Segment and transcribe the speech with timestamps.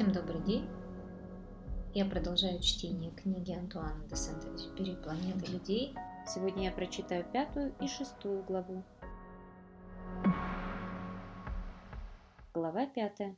[0.00, 0.66] Всем добрый день.
[1.92, 5.94] Я продолжаю чтение книги Антуана де Сент-Экзюпери «Планета людей».
[6.26, 8.82] Сегодня я прочитаю пятую и шестую главу.
[12.54, 13.36] Глава пятая.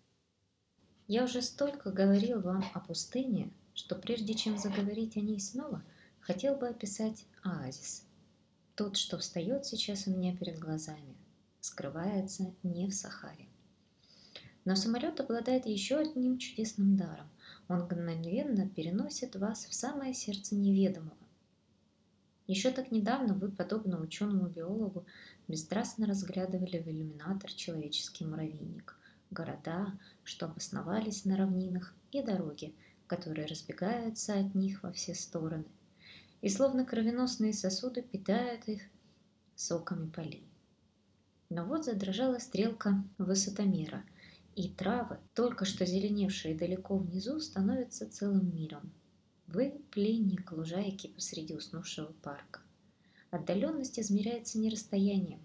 [1.09, 5.83] Я уже столько говорил вам о пустыне, что прежде чем заговорить о ней снова,
[6.21, 8.07] хотел бы описать оазис.
[8.77, 11.17] Тот, что встает сейчас у меня перед глазами,
[11.61, 13.52] скрывается не в Сахаре.
[14.65, 17.29] Но самолет обладает еще одним чудесным даром.
[17.69, 21.17] Он мгновенно переносит вас в самое сердце неведомого.
[22.47, 25.07] Еще так недавно вы, подобно ученому биологу,
[25.49, 28.97] бесстрастно разглядывали в иллюминатор человеческий муравейник,
[29.31, 32.75] города, что обосновались на равнинах, и дороги,
[33.07, 35.65] которые разбегаются от них во все стороны,
[36.41, 38.83] и словно кровеносные сосуды питают их
[39.55, 40.47] соками полей.
[41.49, 44.05] Но вот задрожала стрелка высотомера,
[44.55, 48.93] и травы, только что зеленевшие далеко внизу, становятся целым миром.
[49.47, 52.61] Вы– пленник лужайки посреди уснувшего парка.
[53.31, 55.41] Отдаленность измеряется не расстоянием.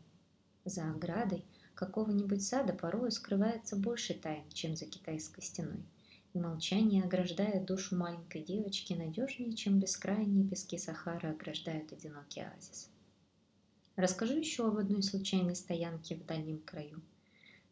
[0.66, 1.46] За оградой
[1.76, 5.86] какого-нибудь сада порою скрывается больше тайн, чем за китайской стеной.
[6.34, 12.90] И молчание ограждает душу маленькой девочки надежнее, чем бескрайние пески Сахары ограждают одинокий оазис.
[13.96, 17.02] Расскажу еще об одной случайной стоянке в дальнем краю–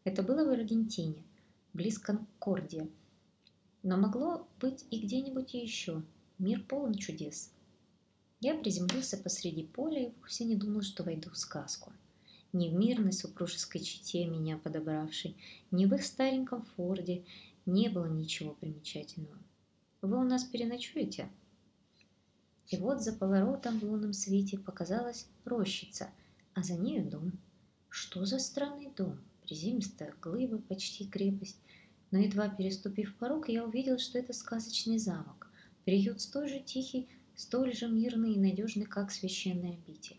[0.06, 1.24] это было в Аргентине,
[1.76, 2.88] близ Конкордия.
[3.82, 6.02] Но могло быть и где-нибудь еще.
[6.38, 7.52] Мир полон чудес.
[8.40, 11.92] Я приземлился посреди поля и вовсе не думал, что войду в сказку.
[12.52, 15.36] Ни в мирной супружеской чете меня подобравшей,
[15.70, 17.24] ни в их стареньком форде
[17.66, 19.36] не было ничего примечательного.
[20.00, 21.28] Вы у нас переночуете?
[22.68, 26.10] И вот за поворотом в лунном свете показалась рощица,
[26.54, 27.32] а за нею дом.
[27.88, 29.18] Что за странный дом?
[29.46, 31.58] приземистая глыба, почти крепость.
[32.16, 35.50] Но едва переступив порог, я увидел, что это сказочный замок,
[35.84, 40.16] приют столь же тихий, столь же мирный и надежный, как священный обитель.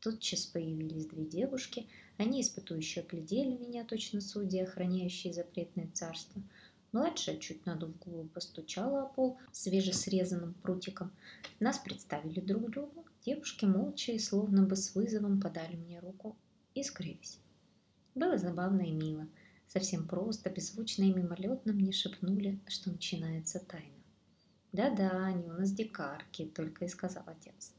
[0.00, 1.86] Тотчас появились две девушки,
[2.18, 6.42] они испытующе оглядели меня, точно судьи, охраняющие запретное царство.
[6.92, 11.10] Младшая, чуть надув губу, постучала о пол свежесрезанным прутиком.
[11.58, 13.06] Нас представили друг другу.
[13.24, 16.36] Девушки молча и словно бы с вызовом подали мне руку
[16.74, 17.38] и скрылись.
[18.14, 19.26] Было забавно и мило.
[19.68, 23.94] Совсем просто, беззвучно и мимолетно мне шепнули, что начинается тайна.
[24.72, 27.72] «Да-да, они у нас дикарки»,— только и сказал отец.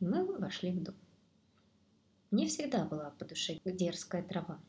[0.00, 0.96] мы вошли в дом.
[2.32, 4.60] Мне всегда была по душе дерзкая трава,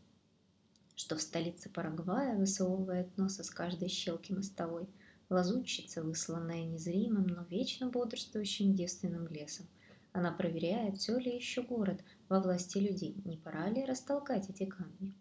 [0.95, 4.87] что в столице Парагвая высовывает нос из каждой щелки мостовой,
[5.29, 9.65] лазутчица, высланная незримым, но вечно бодрствующим девственным лесом.
[10.11, 15.13] Она проверяет, все ли еще город во власти людей, не пора ли растолкать эти камни.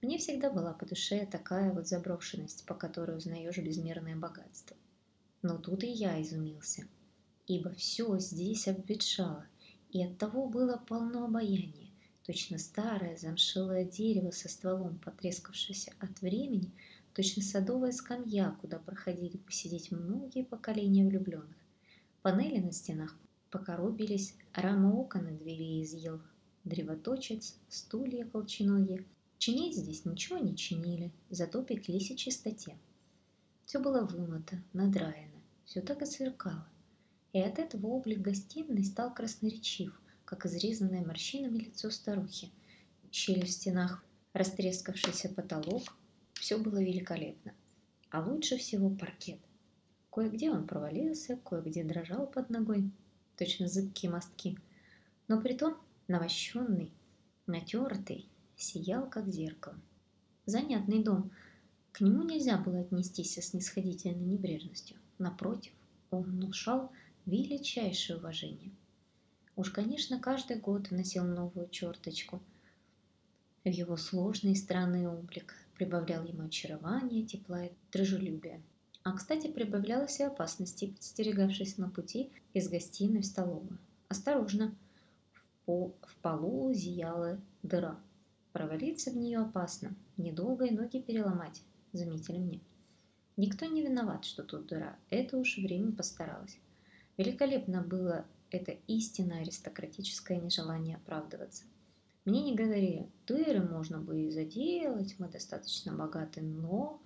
[0.00, 4.76] Мне всегда была по душе такая вот заброшенность, по которой узнаешь безмерное богатство.
[5.42, 6.86] Но тут и я изумился,
[7.46, 9.46] ибо все здесь обветшало,
[9.90, 11.90] и оттого было полно обаяния,
[12.24, 16.70] точно старое замшелое дерево со стволом, потрескавшееся от времени,
[17.14, 21.56] точно садовая скамья, куда проходили посидеть многие поколения влюбленных.
[22.22, 23.16] Панели на стенах
[23.50, 26.20] Покоробились, рама окон и двери изъел,
[26.64, 29.06] древоточец, стулья колченогие.
[29.38, 32.76] Чинить здесь ничего не чинили, зато пеклись и чистоте.
[33.64, 36.66] Все было вымыто, надраено, все так и сверкало.
[37.32, 42.50] И от этого облик гостиной стал красноречив, как изрезанное морщинами лицо старухи.
[43.12, 45.82] Щели в стенах, растрескавшийся потолок,
[46.34, 47.54] все было великолепно.
[48.10, 49.38] А лучше всего паркет.
[50.10, 52.90] Кое-где он провалился, кое-где дрожал под ногой,
[53.36, 54.58] точно зыбкие мостки,
[55.28, 55.76] но притом
[56.08, 56.92] навощенный,
[57.46, 59.76] натертый, сиял, как зеркало.
[60.44, 61.30] Занятный дом.
[61.92, 64.96] К нему нельзя было отнестись со снисходительной небрежностью.
[65.18, 65.72] Напротив,
[66.10, 66.92] он внушал
[67.26, 68.70] величайшее уважение.
[69.56, 72.40] Уж, конечно, каждый год вносил новую черточку
[73.64, 78.60] в его сложный и странный облик, прибавлял ему очарование, тепла и дружелюбия.
[79.02, 83.78] А, кстати, прибавлялось и опасности, подстерегавшись на пути из гостиной в столовую.
[84.08, 84.74] Осторожно!
[85.66, 87.98] В, в полу зияла дыра.
[88.58, 91.62] Провалиться в нее опасно, недолго и ноги переломать,
[91.92, 92.60] заметили мне.
[93.36, 96.58] Никто не виноват, что тут дыра, это уж время постаралось.
[97.16, 101.66] Великолепно было это истинно аристократическое нежелание оправдываться.
[102.24, 107.00] Мне не говорили, дыры можно бы и заделать, мы достаточно богаты, но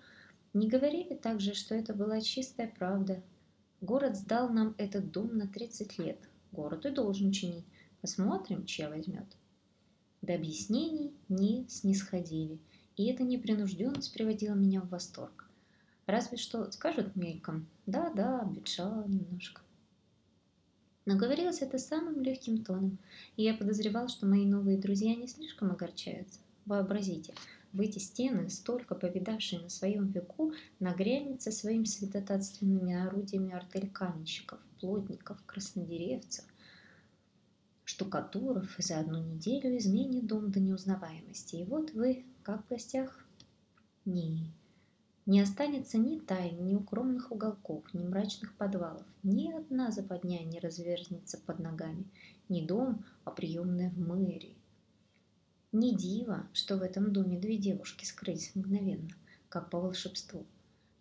[0.54, 3.22] не говорили также, что это была чистая правда.
[3.82, 6.30] Город сдал нам этот дом на 30 лет.
[6.50, 7.66] Город и должен чинить.
[8.00, 9.26] Посмотрим, чья возьмет.
[10.22, 12.60] До объяснений не снисходили,
[12.96, 15.50] и эта непринужденность приводила меня в восторг.
[16.06, 19.62] Разве что скажут мельком «да-да, обветшала немножко».
[21.06, 22.98] Но говорилось это самым легким тоном,
[23.36, 26.38] и я подозревал, что мои новые друзья не слишком огорчаются.
[26.66, 27.34] Вообразите,
[27.72, 34.60] в эти стены, столько повидавшие на своем веку, нагрянет со своими святотатственными орудиями артель каменщиков,
[34.78, 36.44] плотников, краснодеревцев,
[37.84, 41.56] штукатуров и за одну неделю изменит дом до неузнаваемости.
[41.56, 43.24] И вот вы, как в гостях?
[44.04, 44.52] Не,
[45.24, 49.06] не останется ни тайн, ни укромных уголков, ни мрачных подвалов.
[49.22, 52.04] Ни одна западня не разверзнется под ногами.
[52.48, 54.56] Не дом, а приемная в мэрии.
[55.70, 59.10] Не диво, что в этом доме две девушки скрылись мгновенно,
[59.48, 60.44] как по волшебству.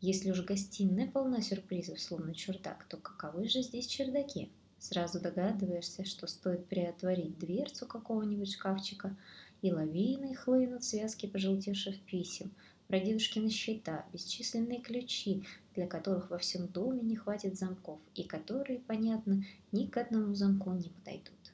[0.02, 4.52] Если уж гостиная полна сюрпризов, словно чердак, то каковы же здесь чердаки?
[4.82, 9.16] Сразу догадываешься, что стоит приотворить дверцу какого-нибудь шкафчика,
[9.62, 12.52] и лавиной хлынут связки пожелтевших писем–
[12.92, 15.46] про дедушкины счета, бесчисленные ключи,
[15.76, 20.74] для которых во всем доме не хватит замков и которые, понятно, ни к одному замку
[20.74, 21.54] не подойдут.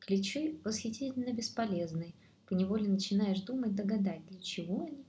[0.00, 2.12] Ключи восхитительно бесполезны,
[2.46, 5.06] поневоле начинаешь думать, догадать, для чего они.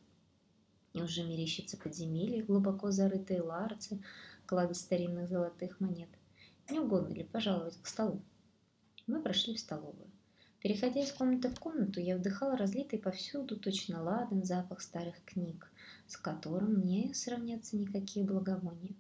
[0.94, 4.02] И уже мерещится подземелье, глубоко зарытые ларцы,
[4.46, 6.08] клады старинных золотых монет.
[6.68, 8.24] Не угодно ли пожаловать к столу?
[9.06, 10.10] Мы прошли в столовую.
[10.60, 15.72] Переходя из комнаты в комнату, я вдыхала разлитый повсюду точно ладан запах старых книг,
[16.08, 18.96] с которым не сравнятся никакие благовония.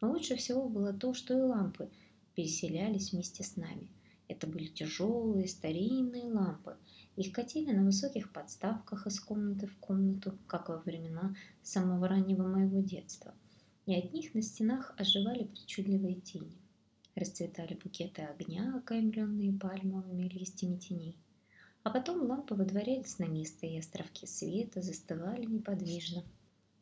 [0.00, 1.88] Но лучше всего было то, что и лампы
[2.34, 3.88] переселялись вместе с нами.
[4.26, 6.76] Это были тяжелые старинные лампы.
[7.14, 12.80] Их катили на высоких подставках из комнаты в комнату, как во времена самого раннего моего
[12.80, 13.34] детства.
[13.86, 16.58] И от них на стенах оживали причудливые тени
[17.14, 21.16] расцветали букеты огня, окаймленные пальмовыми листьями теней.
[21.82, 26.24] А потом лампы выдворялись на место, и островки света застывали неподвижно.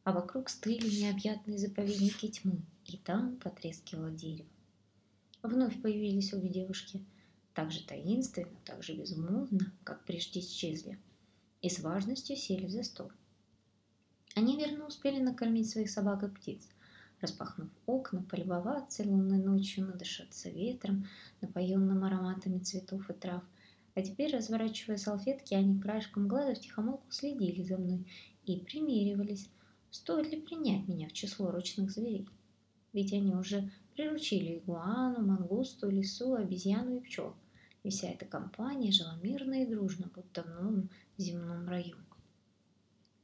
[0.05, 4.49] А вокруг стыли необъятные заповедники тьмы, и там потрескивало дерево.
[5.43, 7.05] Вновь появились обе девушки,
[7.55, 10.99] так же таинственно, так же безмолвно, как прежде исчезли,
[11.61, 13.11] и с важностью сели за стол.
[14.35, 16.69] Они верно успели накормить своих собак и птиц–
[17.23, 21.07] распахнув окна, полюбоваться лунной ночью, надышаться ветром,
[21.41, 23.43] напоенным ароматами цветов и трав.
[23.95, 28.07] А теперь, разворачивая салфетки, они краешком глаза втихомолку следили за мной
[28.45, 29.49] и примеривались,
[29.91, 32.29] стоит ли принять меня в число ручных зверей.
[32.93, 37.35] Ведь они уже приручили игуану, мангусту, лису, обезьяну и пчел.
[37.85, 41.97] И вся эта компания жила мирно и дружно, будто в новом земном раю.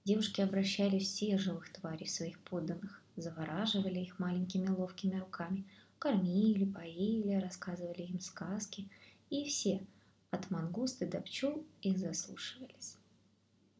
[0.04, 5.64] Девушки обращали всех живых тварей своих подданных завораживали их маленькими ловкими руками,
[5.98, 8.88] кормили, поили, рассказывали им сказки,
[9.30, 9.84] и все,
[10.30, 12.96] от мангусты до пчел, их заслушивались.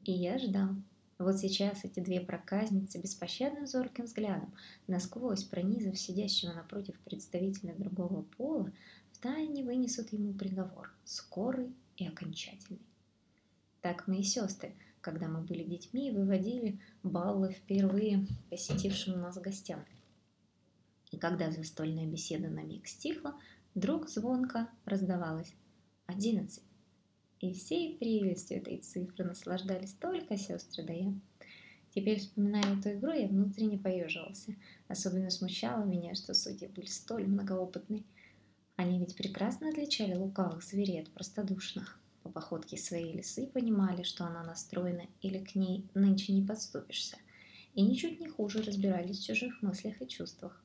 [0.05, 0.71] И я ждал.
[1.19, 4.53] Вот сейчас эти две проказницы беспощадным зорким взглядом,
[4.87, 8.73] насквозь пронизав сидящего напротив представителя другого пола,
[9.13, 12.81] втайне вынесут ему приговор, скорый и окончательный.
[13.81, 14.75] Так мои сестры–
[15.09, 19.83] когда мы были детьми, выводили баллы впервые посетившим нас гостям.
[21.11, 23.35] И когда застольная беседа на миг стихла,
[23.75, 25.55] вдруг звонко раздавалось
[26.05, 26.63] «одиннадцать».
[27.41, 31.15] И всей прелестью этой цифры наслаждались только сестры да я.
[31.95, 34.57] Теперь, вспоминая эту игру, я внутренне поеживался.
[34.89, 38.05] Особенно смущало меня, что судьи были столь многоопытны.
[38.77, 44.43] Они ведь прекрасно отличали лукавых зверей от простодушных по походке своей лисы понимали, что она
[44.43, 47.17] настроена или к ней нынче не подступишься,
[47.75, 50.63] и ничуть не хуже разбирались в чужих мыслях и чувствах.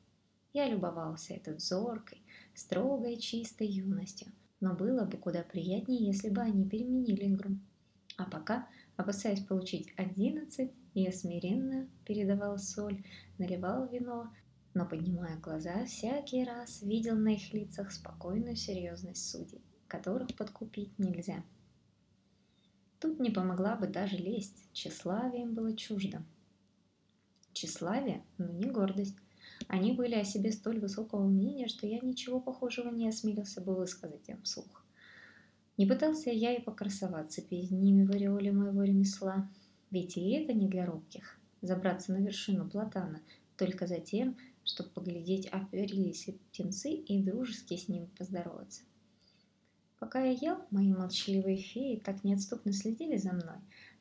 [0.51, 2.22] Я любовался этой зоркой,
[2.53, 4.27] строгой, чистой юностью,
[4.60, 7.58] но было бы куда приятнее, если бы они переменили игру.
[8.17, 8.67] А пока,
[8.98, 13.03] опасаясь получить одиннадцать, я смиренно передавал соль,
[13.38, 14.32] наливал вино,
[14.74, 19.62] но, поднимая глаза, всякий раз видел на их лицах спокойную серьезность судей
[19.93, 21.43] которых подкупить нельзя.
[23.04, 26.24] Тут не помогла бы даже лесть, тщеславие им было чуждо.
[27.52, 29.18] Тщеславие, но не гордость.
[29.68, 34.30] Они были о себе столь высокого мнения, что я ничего похожего не осмелился бы высказать
[34.30, 34.86] им вслух.
[35.76, 39.50] Не пытался я и покрасоваться перед ними в ореоле моего ремесла,
[39.92, 41.38] ведь и это не для робких.
[41.62, 43.20] Забраться на вершину платана
[43.58, 48.84] только за тем, чтобы поглядеть, оперились птенцы и дружески с ними поздороваться.
[50.04, 53.56] Пока я ел, мои молчаливые феи так неотступно следили за мной,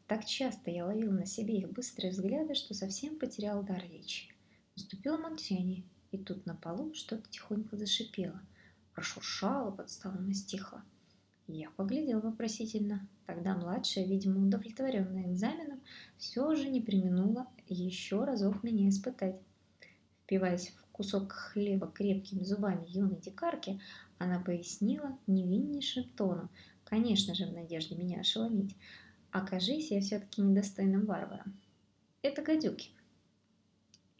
[0.09, 4.35] так часто я ловил на себе их быстрые взгляды, что совсем потерял дар речи.
[4.75, 8.43] Наступило молчание, и тут на полу что-то тихонько зашипело,
[8.95, 10.83] прошуршало под столом и стихло.
[11.47, 13.09] Я поглядел вопросительно.
[13.25, 15.83] Тогда младшая, видимо, удовлетворенная экзаменом,
[16.19, 19.37] все же не применула еще разок меня испытать.
[20.25, 23.81] Впиваясь в кусок хлеба крепкими зубами юной дикарки,
[24.19, 26.49] она пояснила невиннейшим тоном,
[26.85, 28.77] конечно же, в надежде меня ошеломить,
[29.33, 31.59] окажись я все-таки недостойным варваром.
[32.23, 32.91] Это гадюки.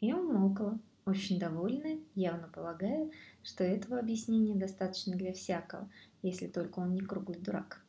[0.01, 3.09] Я умолкала, очень довольная, явно полагая,
[3.43, 5.89] что этого объяснения достаточно для всякого,
[6.21, 7.81] если только он не круглый дурак.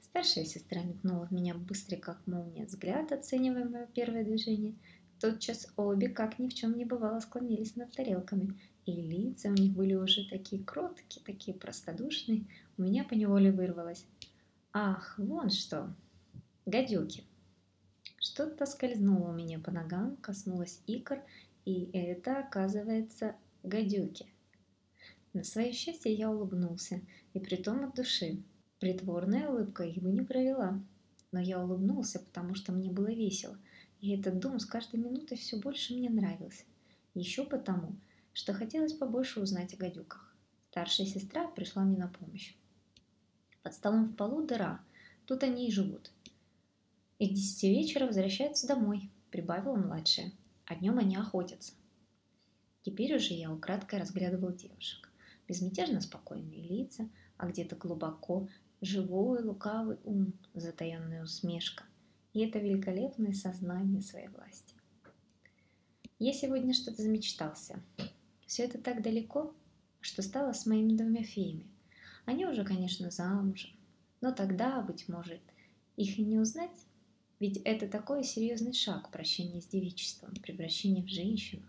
[0.00, 4.74] Старшая сестра метнула в меня быстрый, как молния, взгляд, оценивая мое первое движение.
[5.20, 9.72] Тотчас обе, как ни в чем не бывало, склонились над тарелками, и лица у них
[9.72, 12.46] были уже такие кроткие, такие простодушные,
[12.76, 14.04] у меня поневоле вырвалось.
[14.72, 15.94] Ах, вон что!
[16.66, 17.24] Гадюки!
[18.18, 21.22] Что-то скользнуло у меня по ногам, коснулось икр,
[21.64, 24.26] и это, оказывается, гадюки.
[25.32, 27.00] На свое счастье я улыбнулся,
[27.34, 28.42] и притом от души.
[28.78, 30.82] Притворная улыбка бы не провела.
[31.32, 33.58] Но я улыбнулся, потому что мне было весело,
[34.06, 36.62] и этот дом с каждой минутой все больше мне нравился.
[37.14, 37.96] Еще потому,
[38.32, 40.32] что хотелось побольше узнать о гадюках.
[40.70, 42.54] Старшая сестра пришла мне на помощь.
[43.62, 44.80] Под столом в полу дыра,
[45.24, 46.12] тут они и живут.
[47.18, 50.32] И к десяти вечера возвращаются домой, прибавила младшая,
[50.66, 51.72] а днем они охотятся.
[52.82, 55.10] Теперь уже я украдкой разглядывал девушек
[55.48, 58.48] безмятежно спокойные лица, а где-то глубоко
[58.80, 61.84] живой лукавый ум, затаенная усмешка
[62.36, 64.74] и это великолепное сознание своей власти.
[66.18, 67.82] Я сегодня что-то замечтался.
[68.44, 69.54] Все это так далеко,
[70.02, 71.66] что стало с моими двумя феями.
[72.26, 73.70] Они уже, конечно, замужем,
[74.20, 75.40] но тогда, быть может,
[75.96, 76.76] их и не узнать,
[77.40, 81.64] ведь это такой серьезный шаг прощения с девичеством, превращения в женщину.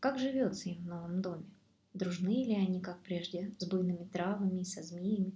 [0.00, 1.44] Как живется им в новом доме?
[1.92, 5.32] Дружны ли они, как прежде, с буйными травами и со змеями?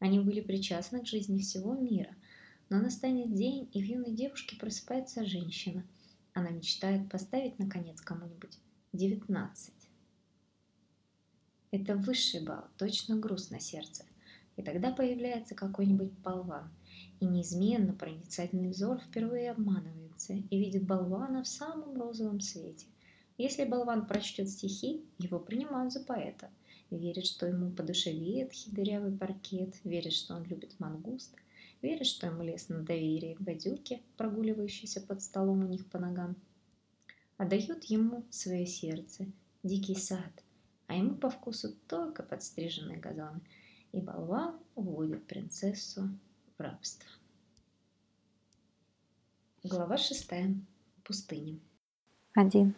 [0.00, 2.16] Они были причастны к жизни всего мира,
[2.68, 5.84] но настанет день, и в юной девушке просыпается женщина.
[6.32, 8.58] Она мечтает поставить, наконец, кому-нибудь
[8.92, 9.72] девятнадцать.
[11.70, 14.04] Это высший бал, точно груз на сердце.
[14.56, 16.70] И тогда появляется какой-нибудь болван,
[17.20, 22.86] и неизменно проницательный взор впервые обманывается и видит болвана в самом розовом свете.
[23.38, 26.50] Если болван прочтет стихи, его принимают за поэта.
[26.90, 31.34] Верит, что ему по душе ветхий дырявый паркет, верит, что он любит мангуст,
[31.86, 36.34] верит, что ему лестно доверие гадюке, прогуливающейся под столом у них по ногам.
[37.36, 39.26] Отдают ему свое сердце,
[39.62, 40.42] дикий сад,
[40.88, 43.40] а ему по вкусу только подстриженные газоны,
[43.92, 46.08] и болван уводит принцессу
[46.58, 47.08] в рабство.
[49.62, 50.54] Глава шестая.
[51.04, 51.60] Пустыня.
[52.34, 52.74] Один.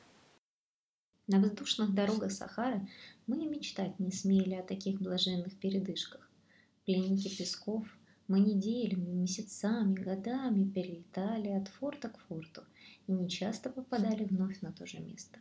[1.26, 2.86] На воздушных дорогах Сахары
[3.26, 6.30] мы и мечтать не смели о таких блаженных передышках.
[6.84, 7.86] Пленники песков,
[8.28, 12.62] мы неделями, месяцами, годами перелетали от форта к форту
[13.06, 15.38] и нечасто попадали вновь на то же место.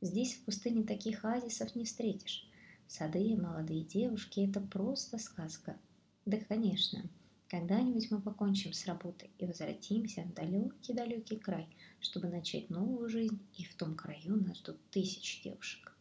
[0.00, 2.48] Здесь в пустыне таких оазисов не встретишь.
[2.86, 5.76] Сады, молодые девушки– это просто сказка.
[6.24, 7.02] Да, конечно,
[7.48, 11.68] когда-нибудь мы покончим с работой и возвратимся в далекий-далекий край,
[12.00, 15.94] чтобы начать новую жизнь, и в том краю нас ждут тысячи девушек.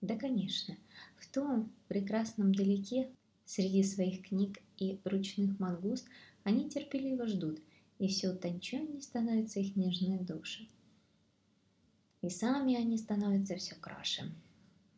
[0.00, 0.76] Да, конечно,
[1.18, 3.10] в том прекрасном далеке,
[3.50, 6.06] среди своих книг и ручных мангуст,
[6.44, 7.60] они терпеливо ждут,
[7.98, 10.68] и все утонченнее становятся их нежные души.
[12.22, 14.32] И сами они становятся все краше.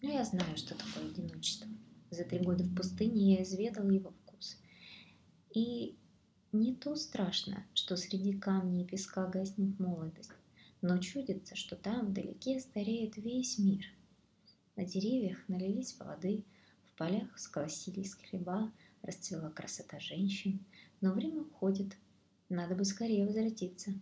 [0.03, 1.67] Но я знаю, что такое одиночество.
[2.11, 4.13] За три года в пустыне я изведал его
[5.55, 5.97] и
[6.53, 10.33] не то страшно, что среди камней и песка гаснет молодость,
[10.81, 13.85] но чудится, что там вдалеке стареет весь мир.
[14.77, 16.52] На деревьях налились плоды, в
[17.03, 18.71] полях сколосились хлеба,
[19.03, 20.65] расцвела красота женщин,
[21.01, 21.97] но время уходит,
[22.49, 23.93] надо бы скорее возвратиться.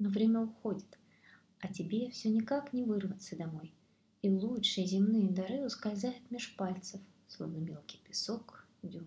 [0.00, 0.98] Но время уходит,
[1.60, 3.72] а тебе все никак не вырваться домой.
[4.22, 9.06] И лучшие земные дары ускользают меж пальцев, словно мелкий песок, дюн.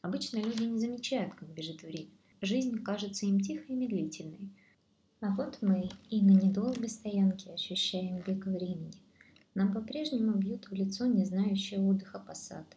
[0.00, 2.08] Обычно люди не замечают, как бежит время.
[2.40, 4.48] Жизнь кажется им тихой и медлительной.
[5.20, 8.92] А вот мы и на недолгой стоянке ощущаем бег времени.
[9.56, 12.76] Нам по-прежнему бьют в лицо не знающие отдыха пассаты.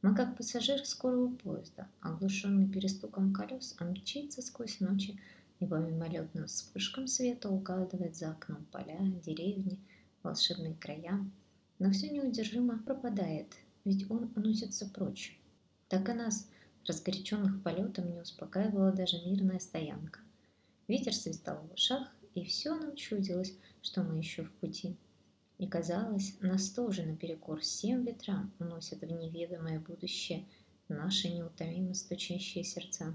[0.00, 5.20] Мы как пассажиры скорого поезда, оглушенный перестуком колес, он мчится сквозь ночи
[5.60, 9.78] и по мимолетным вспышкам света угадывает за окном поля, деревни,
[10.22, 11.22] волшебные края.
[11.78, 13.54] Но все неудержимо пропадает,
[13.84, 15.38] ведь он уносится прочь.
[15.88, 16.48] Так и нас
[16.86, 20.20] Разгоряченных полетом не успокаивала даже мирная стоянка.
[20.88, 24.96] Ветер свистал в ушах, и все нам чудилось, что мы еще в пути.
[25.58, 30.44] И казалось, нас тоже наперекор всем ветрам уносят в неведомое будущее
[30.88, 33.14] наши неутомимо стучащие сердца.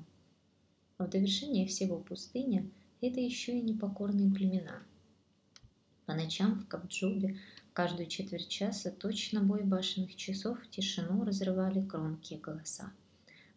[0.98, 2.70] В довершение всего пустыня–
[3.02, 4.84] это еще и непокорные племена.
[6.06, 7.38] По ночам в Кабджубе
[7.74, 12.92] каждую четверть часа точно бой башенных часов тишину разрывали громкие голоса.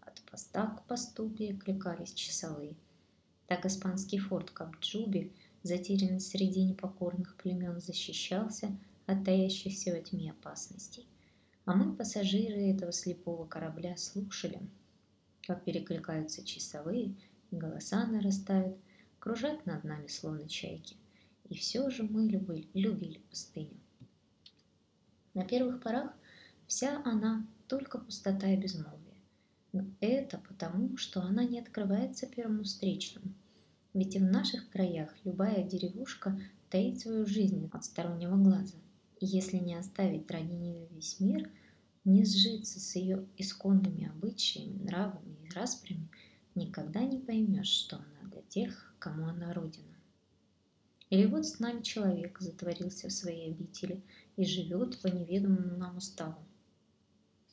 [0.03, 2.75] От поста к посту перекликались часовые.
[3.47, 5.33] Так испанский форт Кабджуби,
[5.63, 8.77] затерянный среди непокорных племен, защищался
[9.07, 11.07] от таящихся во тьме опасностей.
[11.65, 14.61] А мы, пассажиры этого слепого корабля, слушали,
[15.47, 17.15] как перекликаются часовые,
[17.51, 18.77] голоса нарастают,
[19.19, 20.97] кружат над нами словно чайки.
[21.49, 23.79] И все же мы любили, любили пустыню.
[25.35, 26.13] На первых порах
[26.67, 28.99] вся она только пустота и безмолвие.
[29.73, 33.33] Но это потому, что она не открывается первому встречному.
[33.95, 38.77] Ведь и в наших краях любая деревушка таит свою жизнь от стороннего глаза.
[39.21, 41.51] И если не оставить ради нее весь мир,
[42.05, 46.09] не сжиться с ее исконными обычаями, нравами и распрями,
[46.55, 49.95] никогда не поймешь, что она для тех, кому она родина.
[51.11, 54.03] Или вот с нами человек затворился в своей обители
[54.37, 56.43] и живет по неведомому нам уставу.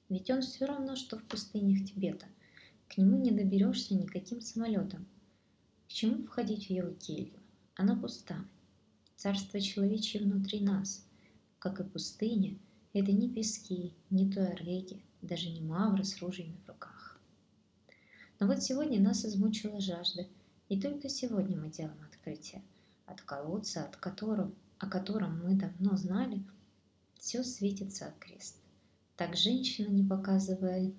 [0.08, 2.27] Ведь он все равно, что в пустынях Тибета.
[2.88, 5.05] К нему не доберешься никаким самолетом.
[5.89, 7.34] К чему входить в его келью?
[7.74, 8.46] Она пуста.
[9.15, 11.03] Царство человечье внутри нас.
[11.58, 12.60] Как и пустыня,
[12.93, 17.19] это не пески, не туареги, даже не мавры с ружьями в руках.
[18.39, 20.27] Но вот сегодня нас измучила жажда,
[20.69, 22.62] и только сегодня мы делаем открытие.
[23.08, 26.43] От колодца, от которого, о котором мы давно знали,
[27.17, 28.58] все светится от крест.
[29.17, 30.93] Так женщина, не показывая,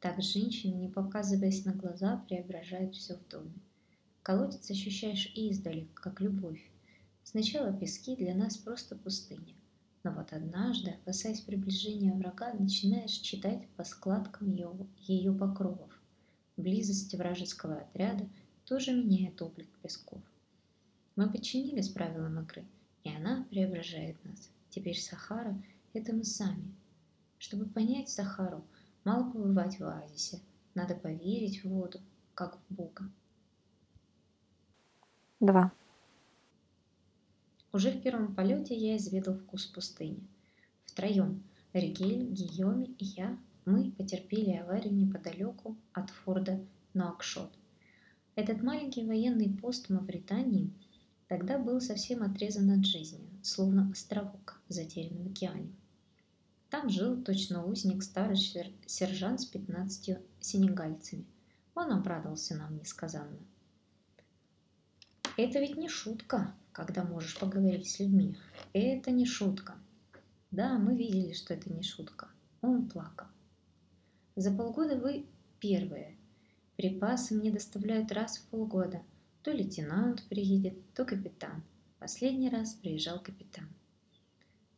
[0.00, 3.52] так женщина, не показываясь на глаза, преображает все в доме.
[4.22, 6.62] Колодец ощущаешь издали, как любовь.
[7.24, 9.54] Сначала пески для нас просто пустыня.
[10.04, 15.90] Но вот однажды, опасаясь приближения врага, начинаешь читать по складкам ее, ее покровов.
[16.56, 18.28] Близость вражеского отряда
[18.64, 20.22] тоже меняет облик песков.
[21.16, 22.64] Мы подчинились правилам игры,
[23.02, 24.50] и она преображает нас.
[24.70, 25.60] Теперь Сахара–
[25.92, 26.74] это мы сами.
[27.38, 28.64] Чтобы понять Сахару,
[29.08, 30.40] мало побывать в оазисе.
[30.74, 31.98] Надо поверить в воду,
[32.34, 33.10] как в Бога.
[35.40, 35.72] 2.
[37.72, 40.20] Уже в первом полете я изведал вкус пустыни.
[40.84, 41.42] Втроем,
[41.72, 46.60] Ригель, Гийоми и я, мы потерпели аварию неподалеку от форда
[46.92, 47.50] Нуакшот.
[48.34, 50.70] Этот маленький военный пост Мавритании
[51.28, 55.72] тогда был совсем отрезан от жизни, словно островок, затерянный в океане.
[56.70, 58.36] Там жил точно узник старый
[58.86, 61.24] сержант с пятнадцатью сенегальцами.
[61.74, 63.38] Он обрадовался нам несказанно.
[65.38, 68.36] Это ведь не шутка, когда можешь поговорить с людьми.
[68.72, 69.76] Это не шутка.
[70.50, 72.28] Да, мы видели, что это не шутка.
[72.60, 73.28] Он плакал.
[74.36, 75.26] За полгода вы
[75.60, 76.16] первые.
[76.76, 79.02] Припасы мне доставляют раз в полгода.
[79.42, 81.62] То лейтенант приедет, то капитан.
[81.98, 83.68] Последний раз приезжал капитан.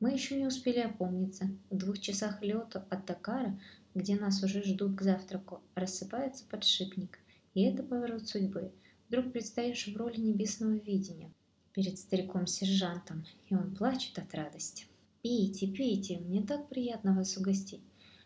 [0.00, 1.50] Мы еще не успели опомниться.
[1.68, 3.60] В двух часах лета от Дакара,
[3.94, 7.18] где нас уже ждут к завтраку, рассыпается подшипник.
[7.52, 8.72] И это поворот судьбы.
[9.08, 11.30] Вдруг предстоишь в роли небесного видения
[11.74, 14.86] перед стариком-сержантом, и он плачет от радости.
[15.22, 17.82] «Пейте, пейте, мне так приятно вас угостить.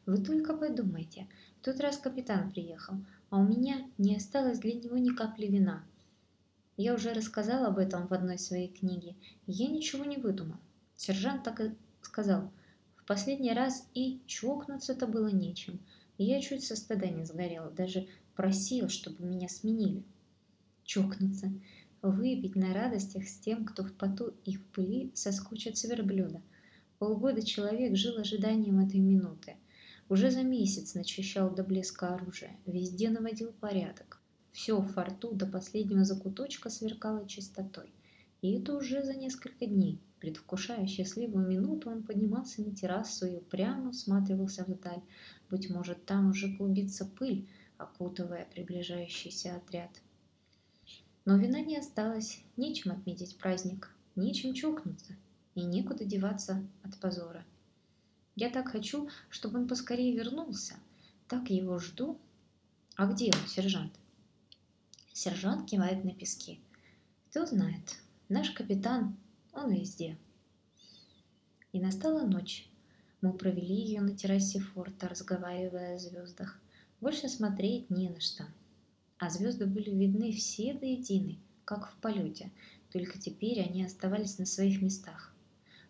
[0.07, 1.27] Вы только подумайте,
[1.61, 2.95] в тот раз капитан приехал,
[3.31, 5.85] а у меня не осталось для него ни капли вина.
[6.77, 10.59] Я уже рассказал об этом в одной своей книге, и я ничего не выдумал.
[10.97, 12.51] Сержант так и сказал.
[12.97, 15.81] В последний раз и чокнуться-то было нечем.
[16.17, 20.05] Я чуть со стыда не сгорела, даже просил, чтобы меня сменили.
[20.85, 21.53] Чокнуться.
[22.03, 26.43] Выпить на радостях с тем, кто в поту и в пыли соскучится верблюда.
[26.99, 29.57] Полгода человек жил ожиданием этой минуты.
[30.09, 34.21] Уже за месяц начищал до блеска оружие, везде наводил порядок.
[34.53, 37.93] Все в форту до последнего закуточка сверкало чистотой.
[38.45, 39.99] И это уже за несколько дней.
[40.21, 45.01] Предвкушая счастливую минуту, он поднимался на террасу и упрямо всматривался вдаль.
[45.49, 49.89] Быть может, там уже клубится пыль, окутывая приближающийся отряд.
[51.25, 55.15] Но вина не осталось, нечем отметить праздник, нечем чокнуться
[55.55, 57.47] и некуда деваться от позора.
[58.37, 60.75] Я так хочу, чтобы он поскорее вернулся.
[61.29, 62.19] Так его жду.
[62.97, 63.95] А где он, сержант?
[65.15, 66.61] Сержант кивает на пески.
[67.31, 69.17] Кто знает, наш капитан
[69.53, 70.17] он везде.
[71.73, 72.69] И настала ночь.
[73.21, 76.61] Мы провели ее на террасе форта, разговаривая о звездах.
[77.01, 78.47] Больше смотреть не на что.
[79.19, 82.51] А звезды были видны все до единой, как в полете,
[82.93, 85.35] только теперь они оставались на своих местах.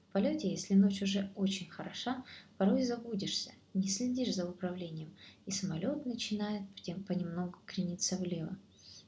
[0.09, 2.25] В полете, если ночь уже очень хороша,
[2.57, 5.11] порой забудешься, не следишь за управлением,
[5.47, 6.63] и самолет начинает
[7.07, 8.57] понемногу крениться влево.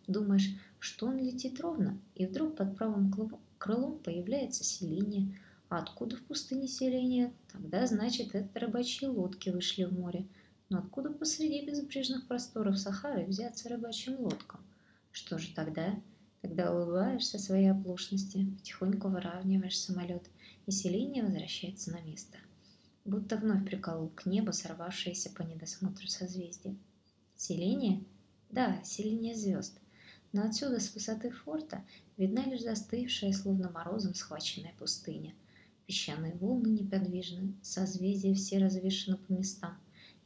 [0.06, 0.50] Думаешь,
[0.86, 3.12] что он летит ровно, и вдруг под правым
[3.58, 5.36] крылом появляется селение.
[5.68, 7.32] А откуда в пустыне селение?
[7.52, 10.26] Тогда, значит, это рыбачьи лодки вышли в море.
[10.68, 14.60] Но откуда посреди безбрежных просторов Сахары взяться рыбачьим лодкам?
[15.10, 16.00] Что же тогда?
[16.40, 20.30] Тогда улыбаешься своей оплошности, потихоньку выравниваешь самолет,
[20.66, 22.38] и селение возвращается на место.
[23.04, 26.76] Будто вновь приколол к небу сорвавшееся по недосмотру созвездие.
[27.34, 28.04] Селение?
[28.50, 29.80] Да, селение звезд.
[30.36, 31.82] Но отсюда, с высоты форта,
[32.18, 35.32] видна лишь застывшая, словно морозом схваченная пустыня.
[35.86, 39.78] Песчаные волны неподвижны, созвездия все развешаны по местам.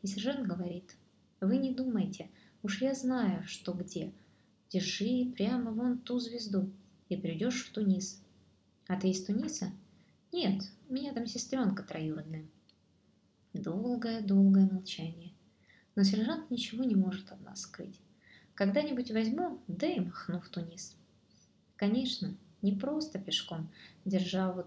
[0.03, 0.97] И сержант говорит,
[1.41, 2.29] «Вы не думайте,
[2.65, 4.11] уж я знаю, что где.
[4.69, 6.69] Держи прямо вон ту звезду,
[7.09, 8.21] и придешь в Тунис».
[8.89, 9.71] «А ты из Туниса?»
[10.33, 12.47] «Нет, у меня там сестренка троюродная».
[13.53, 15.31] Долгое-долгое молчание.
[15.95, 18.01] Но сержант ничего не может от нас скрыть.
[18.61, 20.95] Когда-нибудь возьму, да и махну в Тунис.
[21.77, 23.71] Конечно, не просто пешком,
[24.05, 24.67] держа вот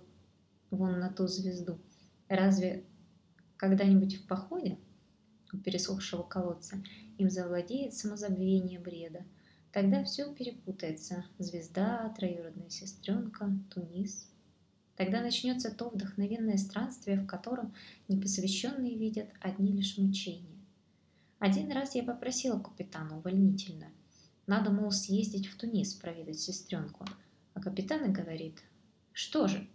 [0.72, 1.78] вон на ту звезду.
[2.28, 2.86] Разве
[3.56, 4.80] когда-нибудь в походе
[5.54, 6.84] у пересохшего колодца
[7.20, 9.26] им завладеет самозабвение бреда?
[9.72, 11.26] Тогда все перепутается.
[11.38, 14.28] Звезда, троюродная сестренка, Тунис.
[14.96, 17.76] Тогда начнется то вдохновенное странствие, в котором
[18.08, 20.53] непосвященные видят одни лишь мучения.
[21.44, 23.88] Один раз я попросила капитана увольнительно.
[24.48, 27.06] Надо, мол, съездить в Тунис проведать сестренку.
[27.54, 28.64] А капитан и говорит,
[29.12, 29.68] что же?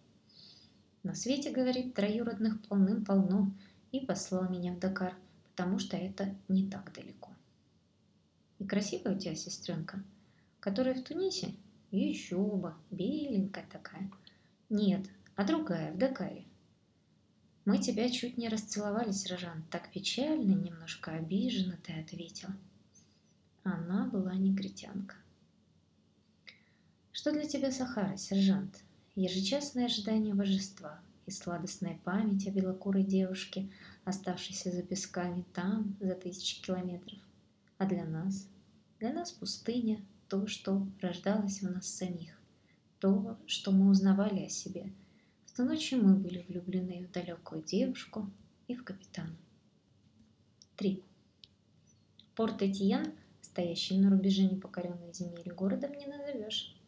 [1.03, 3.53] На свете, говорит, троюродных полным-полно,
[3.93, 5.15] и послал меня в Дакар,
[5.51, 7.33] потому что это не так далеко.
[8.59, 10.03] И красивая у тебя сестренка,
[10.61, 11.55] которая в Тунисе?
[11.91, 14.11] Еще бы, беленькая такая.
[14.71, 15.05] Нет,
[15.37, 16.48] а другая в Дакаре.
[17.69, 19.69] Мы тебя чуть не расцеловали, сержант.
[19.69, 22.49] Так печально, немножко обиженно ты ответил.
[23.63, 25.17] Она была негритянка.
[27.13, 28.83] Что для тебя Сахара, сержант?
[29.17, 33.69] Ежечасное ожидание божества и сладостная память о белокурой девушке,
[34.07, 37.21] оставшейся за песками там, за тысячи километров.
[37.77, 38.49] А для нас?
[38.99, 42.41] Для нас пустыня, то, что рождалось в нас самих,
[42.99, 44.91] то, что мы узнавали о себе–
[45.59, 48.31] ту ночь мы были влюблены в далекую девушку
[48.69, 49.37] и в капитана.
[50.77, 51.03] 3.
[52.37, 56.81] Порт Этьен, стоящий на рубеже непокоренной земель, городом не назовешь.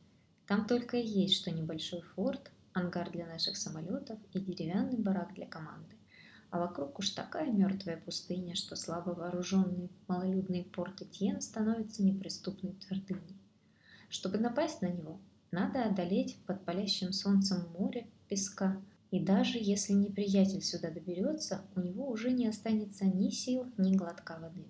[0.46, 5.46] Там только и есть что небольшой форт, ангар для наших самолетов и деревянный барак для
[5.46, 5.96] команды.
[6.50, 13.36] А вокруг уж такая мертвая пустыня, что слабо вооруженный малолюдный порт Этьен становится неприступной твердыней.
[14.08, 15.18] Чтобы напасть на него,
[15.50, 18.80] надо одолеть под палящим солнцем море песка.
[19.10, 24.38] И даже если неприятель сюда доберется, у него уже не останется ни сил, ни глотка
[24.38, 24.64] воды.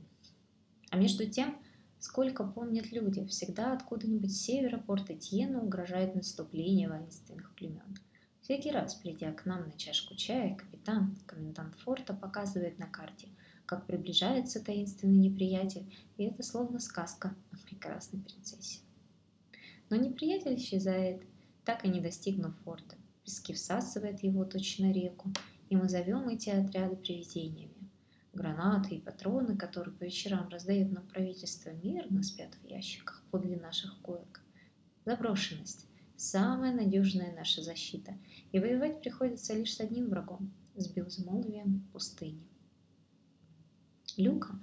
[0.91, 1.59] А между тем,
[1.99, 7.99] сколько помнят люди, всегда откуда-нибудь с севера порт Этьена угрожает наступление воинственных племен.
[8.41, 13.29] Всякий раз, придя к нам на чашку чая, капитан, комендант форта показывает на карте,
[13.67, 18.81] как приближается таинственный неприятель, и это словно сказка о прекрасной принцессе.
[19.91, 21.23] Но неприятель исчезает,
[21.65, 25.33] так и не достигнув форта пески всасывает его точно реку,
[25.69, 27.75] и мы зовем эти отряды привидениями.
[28.33, 34.01] Гранаты и патроны, которые по вечерам раздает нам правительство, мирно спят в ящиках подле наших
[34.03, 34.41] коек.
[35.05, 38.15] Заброшенность– самая надежная наша защита,
[38.53, 42.47] и воевать приходится лишь с одним врагом– с безмолвием пустыни.
[44.17, 44.55] Люка,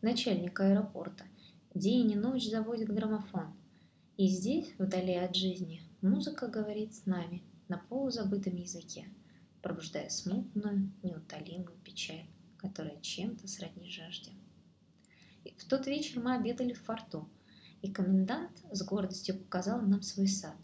[0.00, 1.24] начальник аэропорта,
[1.74, 3.52] день и ночь заводит граммофон.
[4.16, 9.06] И здесь, вдали от жизни, музыка говорит с нами– на полузабытом языке,
[9.62, 12.26] пробуждая смутную, неутолимую печаль,
[12.58, 14.30] которая чем-то сродни жажде.
[15.44, 17.26] И в тот вечер мы обедали в форту,
[17.80, 20.58] и комендант с гордостью показал нам свой сад.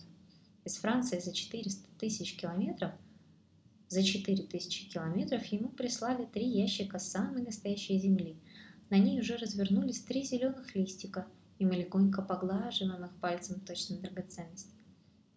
[0.66, 2.92] Из Франции за 400 тысяч километров
[3.88, 8.37] за 4 тысячи километров ему прислали три ящика самой настоящей земли.
[8.90, 11.27] На ней уже развернулись три зеленых листика,
[11.59, 14.78] и мы легонько поглаживаем их пальцем точно драгоценность.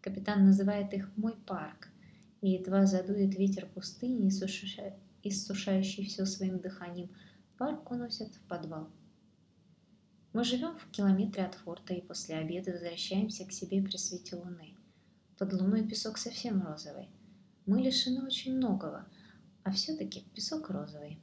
[0.02, 1.90] Капитан называет их «мой парк»,
[2.42, 4.30] и едва задует ветер пустыни,
[5.24, 7.12] иссушающий все своим дыханием,
[7.58, 8.90] парк уносят в подвал.
[10.34, 14.76] Мы живем в километре от форта и после обеда возвращаемся к себе при свете луны.
[15.38, 17.08] Под луной песок совсем розовый.
[17.68, 19.06] Мы лишены очень многого,
[19.64, 21.22] а все-таки песок розовый.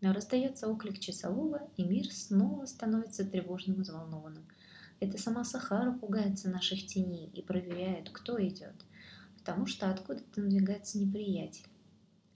[0.00, 4.46] Но раздается оклик часового, и мир снова становится тревожным и взволнованным–
[5.00, 8.74] это сама Сахара пугается наших теней и проверяет, кто идет,
[9.38, 11.66] потому что откуда-то надвигается неприятель.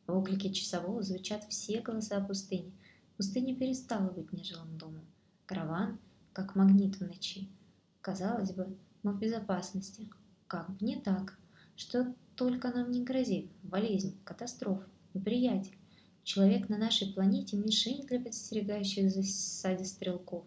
[0.06, 2.72] В оклике часового звучат все голоса пустыни.
[3.16, 5.04] Пустыня перестала быть нежилым домом.
[5.46, 5.98] Караван,
[6.32, 7.48] как магнит в ночи.
[8.00, 10.08] Казалось бы, мы в безопасности.
[10.46, 11.38] Как бы не так.
[11.76, 13.50] Что только нам не грозит.
[13.62, 15.76] Болезнь, катастрофа, неприятель.
[16.24, 20.44] Человек на нашей планете– мишень для подстерегающих в засаде стрелков.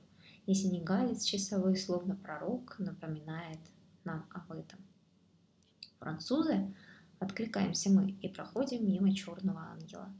[0.51, 3.59] И сенегалец часовой, словно пророк, напоминает
[4.03, 4.79] нам об этом.
[5.97, 6.75] Французы?
[7.19, 10.13] Откликаемся мы и проходим мимо черного ангела.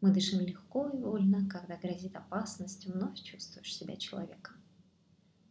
[0.00, 4.54] Мы дышим легко и вольно, когда грозит опасность, вновь чувствуешь себя человеком.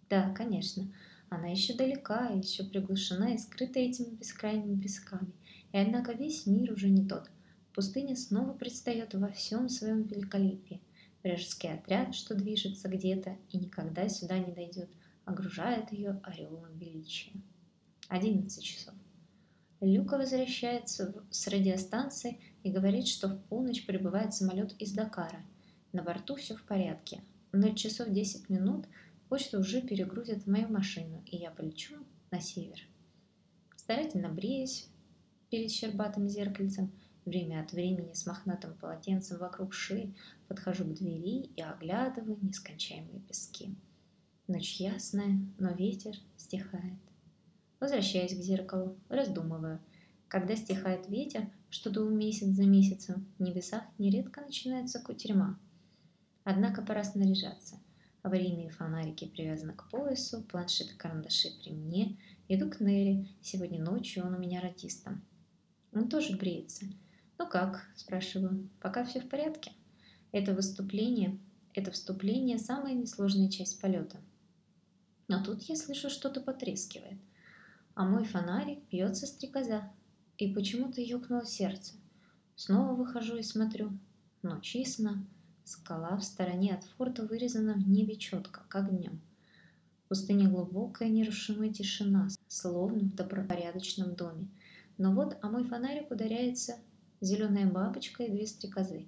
[0.09, 0.89] Да, конечно,
[1.27, 5.33] она еще далека, еще приглушена и скрыта этими бескрайними песками.
[5.73, 7.29] И однако весь мир уже не тот.
[7.73, 10.79] Пустыня снова предстает во всем своем великолепии.
[11.23, 14.89] Вражеский отряд, что движется где-то и никогда сюда не дойдет,
[15.25, 17.31] огружает ее ореолом величия.
[18.07, 18.93] 11 часов.
[19.79, 25.43] Люка возвращается с радиостанции и говорит, что в полночь прибывает самолет из Дакара.
[25.91, 27.21] На борту все в порядке.
[27.51, 28.86] В 0 часов 10 минут
[29.29, 31.95] почту уже перегрузят в мою машину, и я полечу
[32.31, 32.79] на север.
[33.75, 34.88] Старательно бреюсь
[35.49, 36.91] перед щербатым зеркальцем,
[37.25, 40.13] время от времени с мохнатым полотенцем вокруг шеи
[40.51, 43.73] подхожу к двери и оглядываю нескончаемые пески.
[44.49, 46.99] Ночь ясная, но ветер стихает.
[47.79, 49.79] Возвращаясь к зеркалу, раздумываю.
[50.27, 55.57] Когда стихает ветер, что дул месяц за месяцем, в небесах нередко начинается кутерьма.
[56.43, 57.79] Однако пора снаряжаться.
[58.21, 62.17] Аварийные фонарики привязаны к поясу, планшет и карандаши при мне.
[62.49, 63.25] Иду к Нерри.
[63.41, 65.23] Сегодня ночью он у меня радистом.
[65.93, 66.87] Он тоже бреется.
[67.39, 68.69] «Ну как?»– спрашиваю.
[68.81, 69.71] «Пока все в порядке?»
[70.31, 71.37] Это выступление,
[71.73, 74.17] это вступление– самая несложная часть полета.
[75.27, 77.17] Но тут я слышу, что-то потрескивает
[77.95, 79.83] а мой фонарик бьется стрекоза.
[80.37, 81.93] И почему-то ёкнуло сердце.
[82.55, 83.91] Снова выхожу и смотрю.
[84.41, 85.23] Ночь ясна.
[85.63, 89.21] Скала в стороне от форта вырезана в небе четко, как днем.
[90.03, 94.47] В пустыне глубокая нерушимая тишина, словно в добропорядочном доме.
[94.97, 96.77] Но вот, а мой фонарик ударяется
[97.21, 99.07] зеленая бабочка и две стрекозы.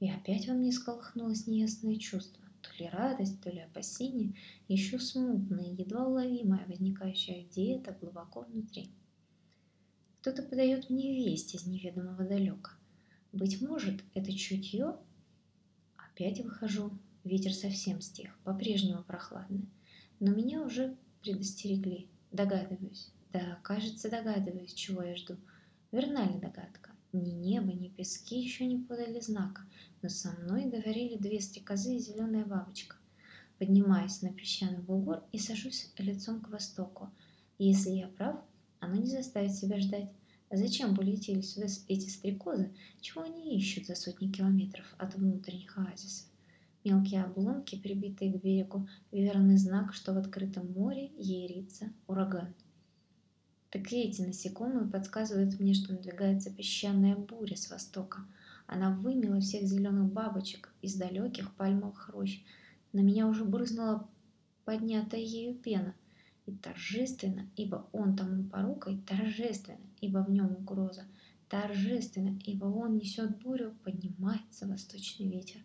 [0.00, 2.44] И опять во мне сколыхнулось неясное чувство.
[2.62, 4.34] То ли радость, то ли опасение,
[4.68, 8.90] еще смутное, едва уловимое, возникающее где-то глубоко внутри.
[10.20, 12.72] Кто-то подает мне весть из неведомого далека.
[13.32, 14.96] Быть может, это чутье?
[15.96, 16.90] Опять выхожу.
[17.24, 19.68] Ветер совсем стих, по-прежнему прохладный.
[20.18, 22.08] Но меня уже предостерегли.
[22.32, 23.12] Догадываюсь.
[23.32, 25.36] Да, кажется, догадываюсь, чего я жду.
[25.92, 26.87] Верна ли догадка?
[27.12, 29.62] Ни небо, ни пески еще не подали знака,
[30.02, 32.96] но со мной говорили две стрекозы и зеленая бабочка.
[33.58, 37.10] Поднимаюсь на песчаный бугор и сажусь лицом к востоку.
[37.58, 38.36] Если я прав,
[38.78, 40.10] оно не заставит себя ждать.
[40.50, 42.70] А зачем полетели сюда эти стрекозы?
[43.00, 46.26] Чего они ищут за сотни километров от внутренних оазисов?
[46.84, 52.54] Мелкие обломки, прибитые к берегу, верный знак, что в открытом море ерится ураган.
[53.70, 58.24] Так эти насекомые подсказывают мне, что надвигается песчаная буря с востока.
[58.66, 62.40] Она вымела всех зеленых бабочек из далеких пальмовых рощ.
[62.92, 64.08] На меня уже брызнула
[64.64, 65.94] поднятая ею пена.
[66.46, 71.04] И торжественно, ибо он тому порукой, торжественно, ибо в нем угроза,
[71.50, 75.60] торжественно, ибо он несет бурю, поднимается восточный ветер.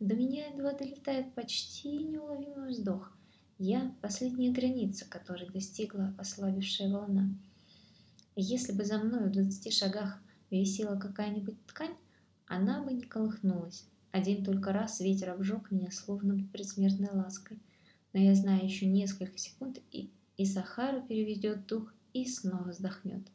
[0.00, 3.17] До меня едва долетает почти неуловимый вздох.
[3.60, 7.28] Я– последняя граница, которой достигла ослабившая волна.
[8.36, 11.96] И если бы за мной в двадцати шагах висела какая-нибудь ткань,
[12.46, 13.84] она бы не колыхнулась.
[14.12, 17.58] Один только раз ветер обжег меня, словно предсмертной лаской.
[18.12, 23.26] Но я знаю еще несколько секунд, и, и Сахара переведет дух и снова вздохнет.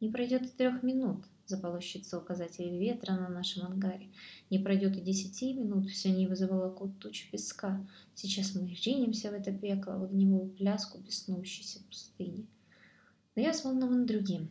[0.00, 4.08] Не пройдет и трех минут, заполощется указатель ветра на нашем ангаре.
[4.50, 7.86] Не пройдет и десяти минут, все небо заволокут туч песка.
[8.14, 12.46] Сейчас мы ринемся в это пекло, в огневую пляску беснующейся пустыни.
[13.36, 14.50] Но я взволнован другим.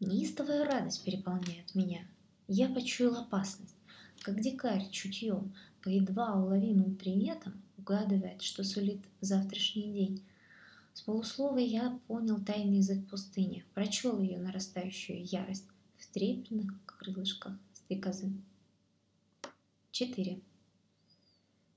[0.00, 2.06] Неистовая радость переполняет меня.
[2.48, 3.76] Я почуял опасность,
[4.20, 10.22] как дикарь чутьем, по едва уловимым приметам, угадывает, что сулит завтрашний день.
[10.94, 15.71] С полуслова я понял тайный язык пустыни, прочел ее нарастающую ярость
[16.12, 18.30] в трепетных крылышках стрекозы.
[19.92, 20.42] 4.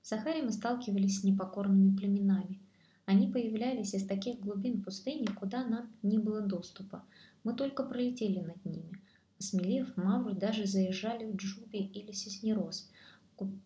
[0.01, 2.59] В Сахаре мы сталкивались с непокорными племенами.
[3.05, 7.05] Они появлялись из таких глубин пустыни, куда нам не было доступа.
[7.45, 9.01] Мы только пролетели над ними.
[9.39, 12.91] Осмелев, мавры даже заезжали в Джуби или Сеснерос.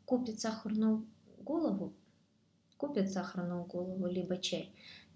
[0.06, 1.04] Купят сахарную
[1.40, 1.94] голову,
[2.78, 4.72] купят сахарную голову, либо чай,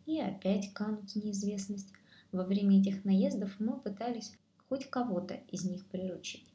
[0.08, 1.94] и опять канут в неизвестность.
[2.32, 4.34] Во время этих наездов мы пытались
[4.70, 6.46] хоть кого-то из них приручить.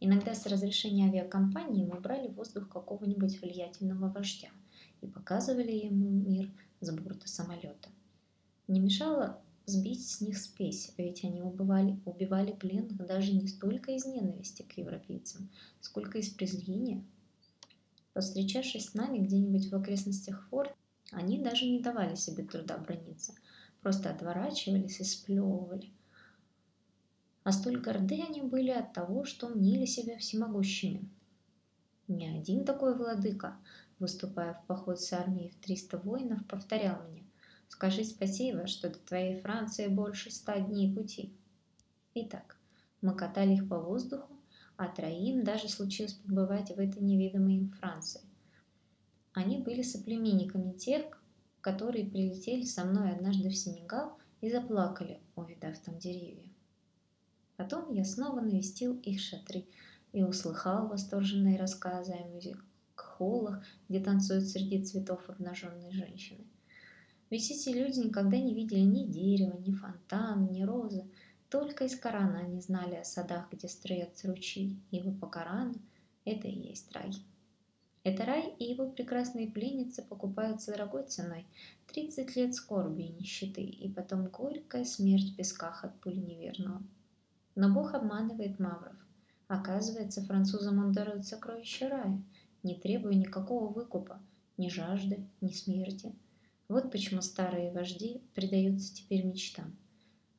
[0.00, 4.50] Иногда с разрешения авиакомпании мы брали воздух какого-нибудь влиятельного вождя
[5.00, 7.88] и показывали ему мир с борта самолета.
[8.68, 14.04] Не мешало сбить с них спесь, ведь они убивали, убивали пленных даже не столько из
[14.04, 15.48] ненависти к европейцам,
[15.80, 17.04] сколько из презрения.
[18.12, 20.74] Повстречавшись с нами где-нибудь в окрестностях форта,
[21.10, 23.34] они даже не давали себе труда брониться,
[23.80, 25.90] просто отворачивались и сплевывали.
[27.44, 31.08] А столь горды они были от того, что мнили себя всемогущими.
[32.08, 33.56] Ни один такой владыка,
[33.98, 37.24] выступая в поход с армией в 300 воинов, повторял мне
[37.68, 41.34] Скажи спасибо, что до твоей Франции больше ста дней пути.
[42.14, 42.56] Итак,
[43.00, 44.32] мы катали их по воздуху,
[44.76, 48.20] а троим даже случилось побывать в этой неведомой им Франции.
[49.32, 51.20] Они были соплеменниками тех,
[51.60, 56.53] которые прилетели со мной однажды в Сенегал и заплакали, увидав там деревья.
[57.56, 59.64] Потом я снова навестил их шатры
[60.12, 66.44] и услыхал восторженные рассказы о мюзик-холлах, где танцуют среди цветов обнаженные женщины.
[67.30, 71.04] Ведь эти люди никогда не видели ни дерева, ни фонтана, ни розы.
[71.48, 75.74] Только из Корана они знали о садах, где строятся ручьи, ибо по Корану
[76.24, 77.12] это и есть рай.
[78.02, 81.46] Это рай и его прекрасные пленницы покупаются дорогой ценой.
[81.92, 86.82] 30 лет скорби и нищеты, и потом горькая смерть в песках от пули неверного.
[87.54, 88.96] Но Бог обманывает мавров.
[89.48, 92.22] Оказывается, французам он дарует сокровища рая,
[92.62, 94.20] не требуя никакого выкупа,
[94.56, 96.14] ни жажды, ни смерти–
[96.68, 99.76] вот почему старые вожди предаются теперь мечтам.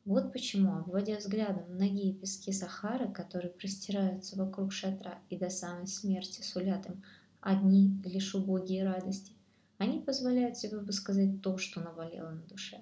[0.06, 6.42] Вот почему, обводя взглядом многие пески Сахары, которые простираются вокруг шатра и до самой смерти
[6.42, 7.04] сулят им
[7.42, 9.34] одни лишь убогие радости,
[9.78, 12.82] они позволяют себе высказать то, что навалило на душе.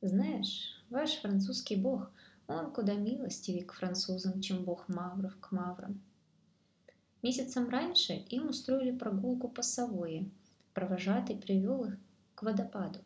[0.00, 2.10] Знаешь, ваш французский бог,
[2.58, 6.00] он куда милостивее к французам, чем бог мавров к маврам.
[7.22, 10.28] Месяцем раньше им устроили прогулку по Савое.
[10.74, 11.98] Провожатый привел их
[12.42, 12.98] водопаду.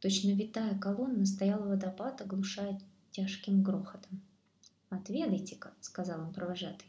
[0.00, 2.80] Точно витая колонна стоял водопад, оглушая
[3.10, 4.20] тяжким грохотом.
[4.88, 6.86] «Отведайте-ка»,— сказал он провожатый.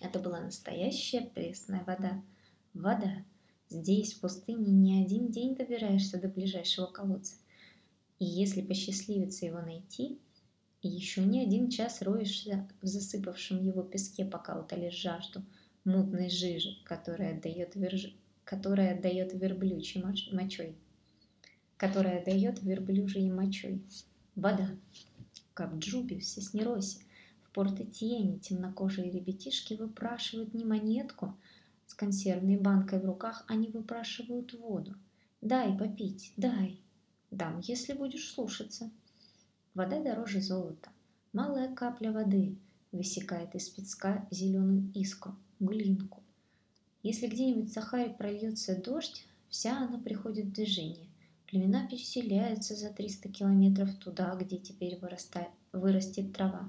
[0.00, 2.22] Это была настоящая пресная вода.
[2.72, 3.22] Вода.
[3.68, 7.36] Здесь, в пустыне, не один день добираешься до ближайшего колодца.
[8.18, 10.18] И если посчастливится его найти,
[10.88, 15.42] еще не один час роешься в засыпавшем его песке, пока утолишь жажду
[15.84, 18.14] мутной жижи, которая отдает верж
[18.50, 20.74] которая отдает верблюжьей мочой.
[21.76, 23.80] Которая дает верблюжьей мочой.
[24.34, 24.70] Вода.
[25.54, 26.98] Как в Джубе, в Сеснеросе,
[27.44, 31.36] в Порт-Этьене темнокожие ребятишки выпрашивают не монетку
[31.86, 34.96] с консервной банкой в руках, они выпрашивают воду.
[35.40, 36.80] Дай попить, дай.
[37.30, 38.90] Дам, если будешь слушаться.
[39.72, 40.90] Вода дороже золота.
[41.32, 42.56] Малая капля воды
[42.90, 46.24] высекает из песка зеленую искру, глинку.
[47.04, 51.06] Если где-нибудь в Сахаре прольется дождь, вся она приходит в движение.
[51.46, 56.68] Племена переселяются за 300 километров туда, где теперь вырастает, вырастет трава.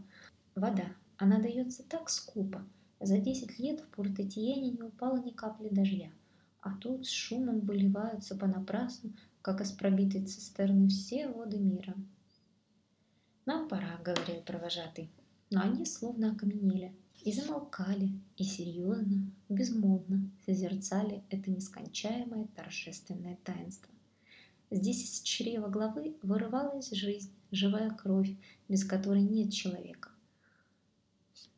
[0.53, 0.85] Вода,
[1.17, 2.63] она дается так скупо.
[2.99, 6.11] За 10 лет в Порт-Этьене не упало ни капли дождя.
[6.61, 9.11] А тут с шумом выливаются понапрасну,
[9.41, 11.95] как из пробитой цистерны, все воды мира.
[13.45, 15.09] «Нам пора»,— говорил провожатый,
[15.49, 23.89] но они словно окаменели и замолкали, и серьезно, безмолвно созерцали это нескончаемое торжественное таинство.
[24.69, 28.33] Здесь из чрева главы вырывалась жизнь, живая кровь,
[28.69, 30.09] без которой нет человека.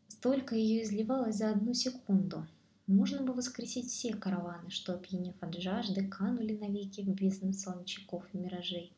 [0.08, 2.48] Столько ее изливалось за одну секунду.
[2.88, 8.38] Можно бы воскресить все караваны, что, опьянев от жажды, канули навеки в бездну солончаков и
[8.38, 8.92] миражей.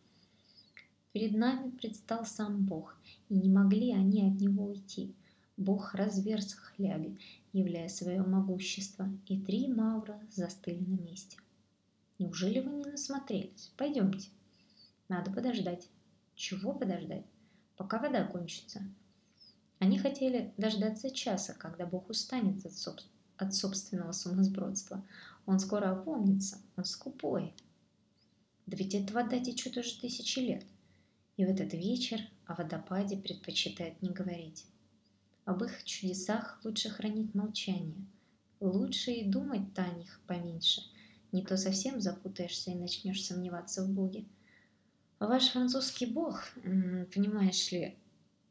[1.15, 2.97] Перед нами предстал сам Бог,
[3.29, 5.15] и не могли они от него уйти–
[5.57, 7.17] Бог разверз хляби,
[7.53, 11.37] являя свое могущество, и три мавра застыли на месте.
[12.19, 13.71] Неужели вы не насмотрелись?
[13.77, 14.27] Пойдемте.
[15.07, 15.87] Надо подождать.
[16.35, 17.23] Чего подождать?
[17.77, 18.81] Пока вода кончится.
[19.79, 22.99] Они хотели дождаться часа, когда Бог устанет от, соб...
[23.37, 25.01] от собственного сумасбродства.
[25.45, 27.53] Он скоро опомнится, он скупой.
[28.65, 30.65] Да ведь эта вода течет уже тысячи лет.
[31.37, 34.65] И в этот вечер о водопаде предпочитает не говорить.
[35.43, 38.05] Об их чудесах лучше хранить молчание.
[38.59, 40.81] Лучше и думать-то о них поменьше.
[41.31, 44.25] Не то совсем запутаешься и начнешь сомневаться в Боге.
[45.19, 47.97] Ваш французский бог, понимаешь ли,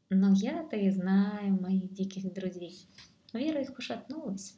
[0.09, 2.87] но я-то и знаю моих диких друзей.
[3.33, 4.57] Вера их пошатнулась.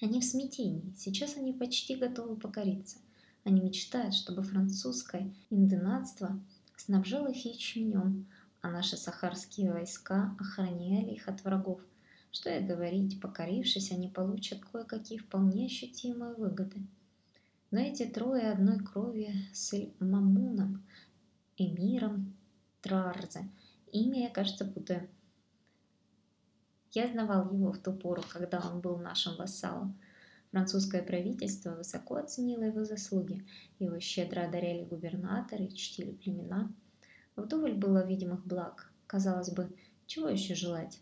[0.00, 0.94] Они в смятении.
[0.96, 2.98] Сейчас они почти готовы покориться.
[3.42, 6.40] Они мечтают, чтобы французское инденатство
[6.76, 8.26] снабжало их ячменем,
[8.60, 11.80] а наши сахарские войска охраняли их от врагов,
[12.32, 16.84] Что и говорить, покорившись, они получат кое-какие вполне ощутимые выгоды.
[17.70, 20.84] Но эти трое одной крови с Мамуном,
[21.56, 22.34] Эмиром,
[22.80, 23.48] Трарзе,
[23.92, 25.08] имя я, кажется, путаю.
[26.92, 29.98] Я знавал его в ту пору, когда он был нашим вассалом.
[30.54, 33.44] Французское правительство высоко оценило его заслуги,
[33.80, 36.72] его щедро одаряли губернаторы, чтили племена.
[37.34, 38.92] Вдоволь было видимых благ.
[39.08, 39.68] Казалось бы,
[40.06, 41.00] чего еще желать?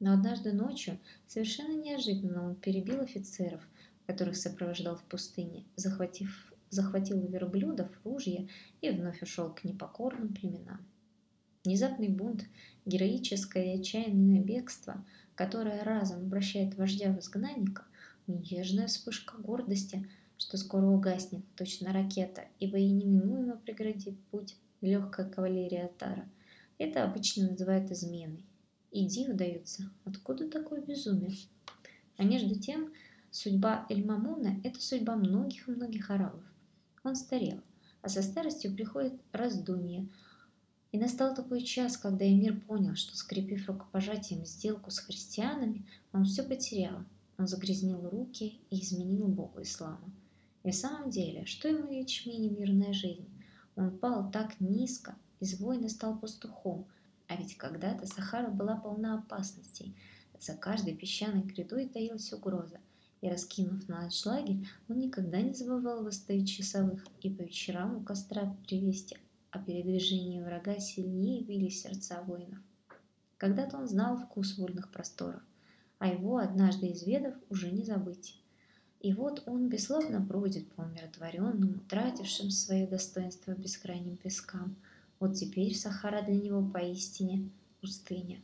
[0.00, 3.66] Но однажды ночью, совершенно неожиданно, он перебил офицеров,
[4.06, 8.46] которых сопровождал в пустыне, захватив, захватил верблюдов, ружья
[8.82, 10.86] и вновь ушел к непокорным племенам.
[11.64, 12.44] Внезапный бунт,
[12.84, 15.02] героическое и отчаянное бегство,
[15.36, 17.86] которое разом обращает вождя в изгнанника,
[18.38, 20.08] нежная вспышка гордости,
[20.38, 26.28] что скоро угаснет, точно ракета, ибо и неминуемо преградит путь легкая кавалерия Атара.
[26.78, 28.44] Это обычно называют изменой.
[28.90, 31.36] Иди удается, откуда такое безумие?
[32.16, 32.92] А между тем,
[33.30, 36.42] судьба Эльмамуна– это судьба многих-многих арабов.
[37.04, 37.60] Он старел,
[38.02, 40.08] а со старостью приходит раздумье.
[40.92, 46.42] И настал такой час, когда Эмир понял, что, скрепив рукопожатием сделку с христианами, он все
[46.42, 47.04] потерял.
[47.40, 50.12] Он загрязнил руки и изменил Богу ислама.
[50.62, 53.28] И в самом деле, что ему ячмень и мирная жизнь?
[53.74, 56.86] Он пал так низко, из воина стал пастухом–
[57.30, 59.94] а ведь когда-то Сахара была полна опасностей.
[60.40, 62.80] За каждой песчаной грядой таилась угроза.
[63.20, 68.56] И раскинув на лагерь, он никогда не забывал выставить часовых и по вечерам у костра
[68.66, 69.16] привести
[69.52, 72.58] о передвижении врага сильнее били сердца воинов.
[73.36, 75.42] Когда-то он знал вкус вольных просторов,
[76.00, 78.42] а его, однажды изведав, уже не забыть.
[79.00, 84.74] И вот он бесславно бродит по умиротворенным, утратившим свое достоинство бескрайним пескам–
[85.20, 87.50] вот теперь Сахара для него поистине
[87.82, 88.40] пустыня.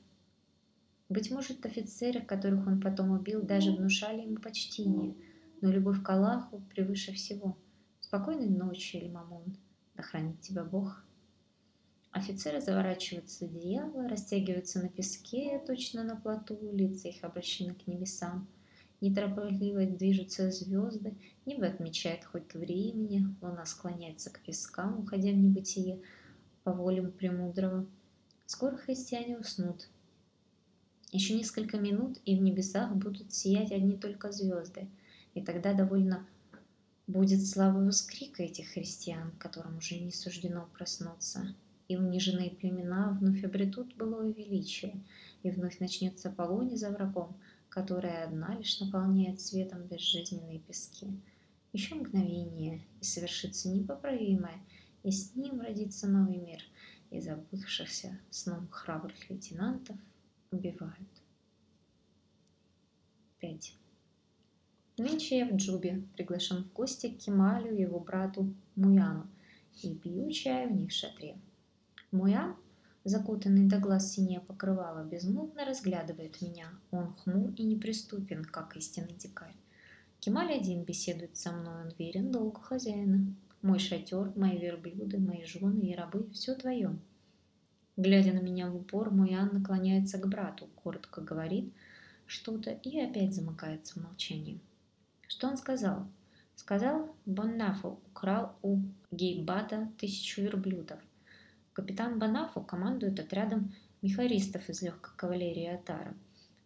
[1.08, 5.14] Быть может, офицеры, которых он потом убил, даже внушали ему почтение,
[5.62, 7.56] но любовь к Аллаху превыше всего.
[8.00, 9.56] Спокойной ночи, Эльмамун,
[9.94, 11.02] да хранит тебя Бог.
[12.16, 18.48] Офицеры заворачиваются в одеяло, растягиваются на песке, точно на плоту, лица их обращены к небесам.
[19.02, 21.14] Неторопливо движутся звезды,
[21.44, 26.00] небо отмечает хоть времени, луна склоняется к пескам, уходя в небытие,
[26.64, 27.86] по воле Премудрого.
[28.46, 29.90] Скоро христиане уснут.
[31.12, 34.88] Еще несколько минут, и в небесах будут сиять одни только звезды,
[35.34, 36.26] и тогда довольно
[37.06, 41.54] будет славы воскрика этих христиан, которым уже не суждено проснуться,
[41.88, 45.02] и униженные племена вновь обретут былое величие,
[45.42, 47.36] и вновь начнется погоня за врагом,
[47.68, 51.08] которая одна лишь наполняет светом безжизненные пески.
[51.72, 54.60] Еще мгновение, и совершится непоправимое–
[55.06, 56.60] и с ним родится новый мир,
[57.12, 59.96] и забывшихся сном храбрых лейтенантов
[60.50, 61.22] убивают.
[63.38, 63.72] 5.
[64.98, 69.28] Нынче я в Джубе, приглашен в гости к Кемалю и его брату Муяну,
[69.80, 71.38] и пью чай в них шатре.
[72.10, 72.56] Муян,
[73.04, 76.68] закутанный до глаз синее покрывало, безмутно разглядывает меня.
[76.90, 79.56] Он хмур и неприступен, как истинный дикарь.
[80.20, 83.26] Кемаль один беседует со мной, он верен долгу хозяина.
[83.62, 86.96] Мой шатер, мои верблюды, мои жены и рабы– все твое.
[87.96, 91.72] Глядя на меня в упор, Ан наклоняется к брату, коротко говорит
[92.26, 94.60] что-то и опять замыкается в молчании.
[95.28, 96.06] Что он сказал?
[96.54, 98.80] Сказал, Баннафу украл у
[99.10, 100.98] Гейбата тысячу верблюдов.
[101.76, 106.14] Капитан Банафу командует отрядом мехаристов из легкой кавалерии Атара.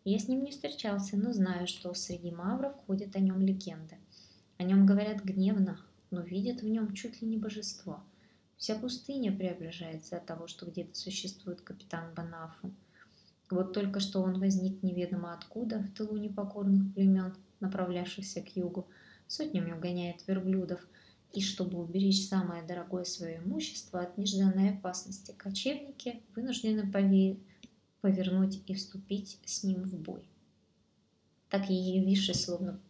[0.05, 3.97] Я с ним не встречался, но знаю, что среди мавров ходят о нем легенды.
[4.57, 5.81] О нем говорят гневно,
[6.13, 8.05] но видят в нем чуть ли не божество.
[8.57, 12.71] Вся пустыня преображается от того, что где-то существует капитан Банафу.
[13.51, 18.87] Вот только что он возник неведомо откуда, в тылу непокорных племен, направлявшихся к югу,
[19.27, 20.87] сотнями угоняет верблюдов,
[21.33, 26.91] и чтобы уберечь самое дорогое свое имущество от нежданной опасности, кочевники вынуждены
[28.01, 30.25] повернуть и вступить с ним в бой.
[31.49, 32.81] Так и явившись, словно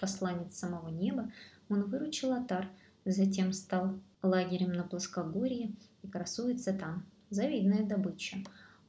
[0.00, 1.30] посланец самого неба,
[1.68, 2.68] он выручил Атар,
[3.04, 7.04] затем стал лагерем на плоскогорье и красуется там.
[7.30, 8.38] Завидная добыча.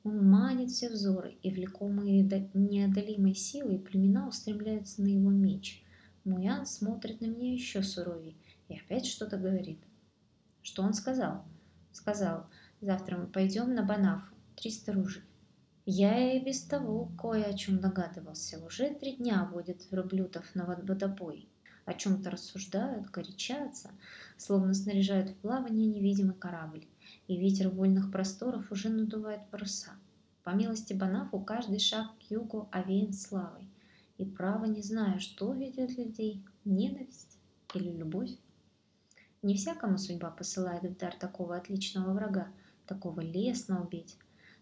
[0.05, 2.23] Он манит все взоры, и влекомые
[2.53, 5.83] неодолимой силой племена устремляются на его меч.
[6.23, 8.37] Муян смотрит на меня еще суровей
[8.69, 9.79] и опять что-то говорит.
[10.61, 11.43] Что он сказал?
[11.91, 12.47] Сказал,
[12.79, 15.23] завтра мы пойдем на Банафу, триста ружей.
[15.85, 18.63] Я и без того кое о чем догадывался.
[18.63, 21.49] Уже три дня водят верблюдов на водопой
[21.89, 23.89] о чем-то рассуждают, горячатся,
[24.37, 26.85] словно снаряжают в плавание невидимый корабль,
[27.27, 29.91] и ветер вольных просторов уже надувает паруса.
[30.43, 33.67] По милости Банафу каждый шаг к югу овеян славой.
[34.17, 37.37] И право не знаю, что ведет людей, ненависть
[37.73, 38.31] или любовь.
[39.41, 42.49] Не всякому судьба посылает в дар такого отличного врага,
[42.85, 44.17] такого лесно убить.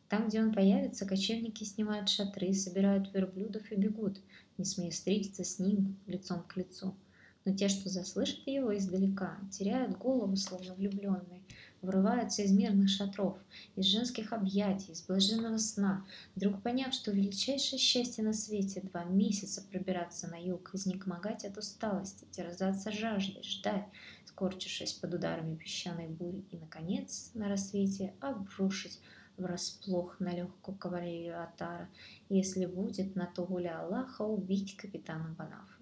[0.07, 4.19] Там, где он появится, кочевники снимают шатры, собирают верблюдов и бегут,
[4.59, 6.95] не смея встретиться с ним лицом к лицу.
[7.43, 11.41] Но те, что заслышат его издалека, теряют голову, словно влюбленные,
[11.81, 13.37] вырываются из мирных шатров,
[13.75, 16.05] из женских объятий, из блаженного сна,
[16.35, 22.25] вдруг поняв, что величайшее счастье на свете два месяца пробираться на юг, изнемогать от усталости,
[22.31, 23.85] терзаться жаждой, ждать,
[24.25, 28.99] скорчившись под ударами песчаной бури, и, наконец, на рассвете обрушить
[29.37, 31.89] врасплох на легкую кавалерию Атара,
[32.29, 35.77] если будет на то воля Аллаха убить капитана Банафа.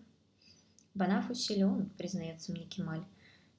[0.93, 3.05] Банаф усилен, признается мне Кемаль,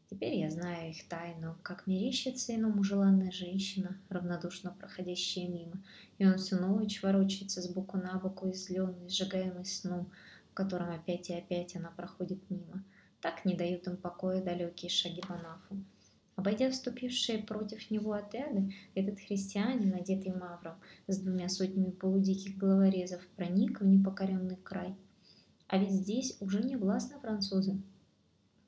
[0.09, 5.83] Теперь я знаю их тайну, как мерещится иному желанная женщина, равнодушно проходящая мимо,
[6.19, 10.09] и он всю ночь ворочается сбоку на боку, изленный, сжигаемый сном,
[10.51, 12.85] в котором опять и опять она проходит мимо.
[13.21, 15.77] Так не дают им покоя далекие шаги Банафу.
[16.37, 20.77] Обойдя вступившие против него отряды, этот христианин, одетый мавром,
[21.09, 24.95] с двумя сотнями полудиких головорезов, проник в непокоренный край.
[25.67, 27.81] А ведь здесь уже не властны французы,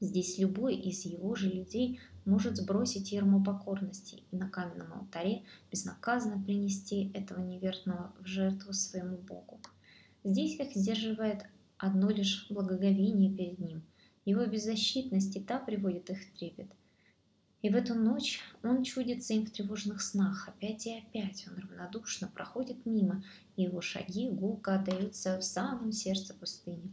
[0.01, 5.43] Здесь любой из его же людей может сбросить ерму покорности и на каменном алтаре
[5.73, 9.61] безнаказанно принести этого неверного в жертву своему Богу.
[10.23, 11.47] Здесь их сдерживает
[11.79, 13.83] одно лишь благоговение перед ним.
[14.25, 16.69] Его беззащитность и та приводит их в трепет.
[17.63, 20.49] И в эту ночь он чудится им в тревожных снах.
[20.49, 23.25] Опять и опять он равнодушно проходит мимо,
[23.57, 26.93] и его шаги гулко отдаются в самом сердце пустыни.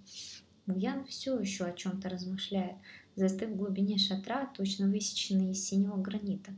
[0.68, 2.76] Буян все еще о чем-то размышляет,
[3.16, 6.53] застыв в глубине шатра, точно высеченный из синего гранита.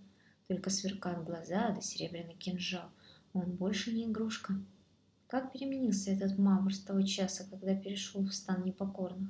[0.48, 2.90] Только сверкают глаза да серебряный кинжал.
[3.34, 4.54] Он больше не игрушка.
[5.28, 9.30] Как переменился этот мавр с того часа, когда перешел в стан непокорных?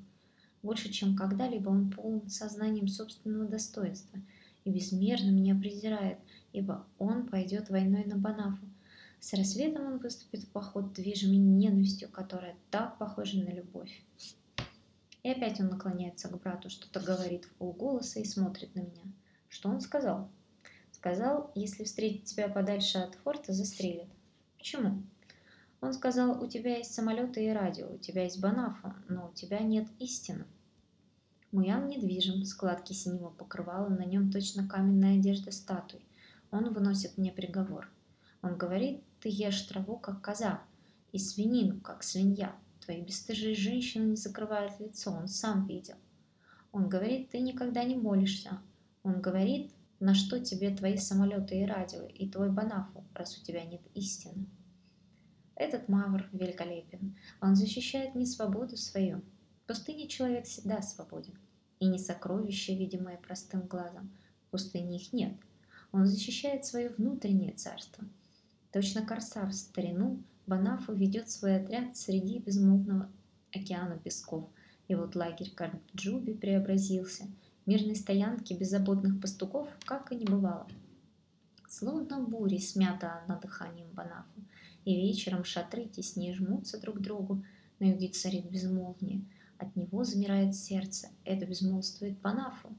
[0.62, 4.20] Больше, чем когда-либо он полон сознанием собственного достоинства
[4.64, 6.20] и безмерно меня презирает,
[6.54, 8.64] ибо он пойдет войной на Банафу.
[9.20, 14.04] С рассветом он выступит в поход, движимый ненавистью, которая так похожа на любовь.
[15.24, 19.04] И опять он наклоняется к брату, что-то говорит в полголоса и смотрит на меня.
[19.50, 20.30] Что он сказал?
[20.92, 24.10] Сказал, если встретит тебя подальше от форта, застрелит.
[24.58, 25.04] Почему?
[25.80, 29.60] Он сказал, у тебя есть самолеты и радио, у тебя есть банафа, но у тебя
[29.60, 30.46] нет истины.
[31.52, 36.02] Муян недвижим, складки синего покрывала, на нем точно каменная одежда статуй.
[36.52, 37.90] Он выносит мне приговор.
[38.42, 40.62] Он говорит, ты ешь траву, как коза,
[41.12, 42.56] и свинину, как свинья.
[42.88, 45.96] Твои бесстыжие женщины не закрывают лицо, он сам видел.
[46.72, 48.62] Он говорит, ты никогда не молишься.
[49.04, 53.66] Он говорит, на что тебе твои самолеты и радио, и твой банафу, раз у тебя
[53.66, 54.46] нет истины.
[55.56, 57.18] Этот мавр великолепен.
[57.42, 59.22] Он защищает не свободу свою.
[59.64, 61.38] В пустыне человек всегда свободен.
[61.82, 64.16] И не сокровища, видимое простым глазом.
[64.48, 65.34] В пустыне их нет.
[65.92, 68.06] Он защищает свое внутреннее царство.
[68.72, 73.10] Точно корсар в старину Банафу ведет свой отряд среди безмолвного
[73.54, 74.46] океана песков.
[74.88, 77.26] И вот лагерь Карджуби преобразился.
[77.66, 80.66] Мирной стоянки беззаботных пастуков как и не бывало.
[81.68, 84.42] Словно бури смята над дыханием Банафу.
[84.86, 87.44] И вечером шатры теснее жмутся друг к другу.
[87.80, 89.26] На юге царит безмолвие.
[89.58, 91.10] От него замирает сердце.
[91.26, 92.70] Это безмолвствует Банафу.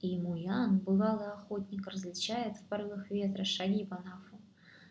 [0.00, 4.38] И Муян, бывалый охотник, различает в порывах ветра шаги Банафу.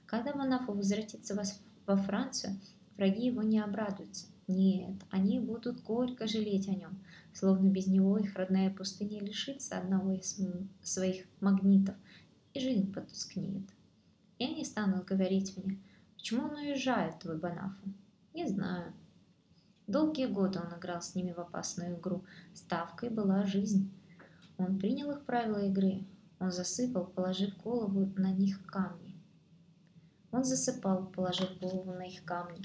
[0.06, 1.34] Когда Банафу возвратится
[1.88, 2.60] во Францию,
[2.98, 4.28] враги его не обрадуются.
[4.48, 7.00] Нет, они будут горько жалеть о нем,
[7.34, 10.40] словно без него их родная пустыня лишится одного из
[10.84, 11.96] своих магнитов,
[12.54, 13.68] и жизнь потускнеет.
[14.38, 15.80] И они станут говорить мне,
[16.16, 17.82] почему он уезжает, твой Банафу?
[18.34, 18.94] Не знаю.
[19.88, 22.24] Долгие годы он играл с ними в опасную игру.
[22.54, 23.90] Ставкой была жизнь.
[24.58, 26.04] Он принял их правила игры.
[26.40, 29.07] Он засыпал, положив голову на них камни.
[30.38, 32.62] Он засыпал, положив голову на их камни.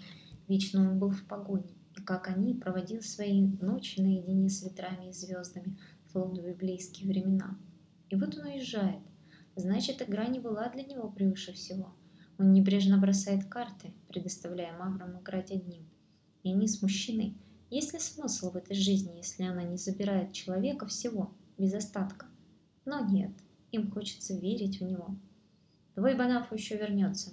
[0.46, 5.12] Вечно он был в погоне, и как они проводил свои ночи наедине с ветрами и
[5.14, 5.78] звездами,
[6.10, 7.56] словно в библейские времена.
[8.10, 9.00] И вот он уезжает.
[9.56, 11.94] Значит, игра не была для него превыше всего.
[12.38, 15.88] Он небрежно бросает карты, предоставляя маврам играть одним.
[16.42, 17.38] И они смущены.
[17.70, 22.26] Есть ли смысл в этой жизни, если она не забирает человека всего, без остатка?
[22.84, 23.32] Но нет,
[23.70, 25.16] им хочется верить в него.
[25.94, 27.32] Твой Банаф еще вернется,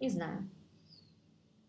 [0.00, 0.48] не знаю.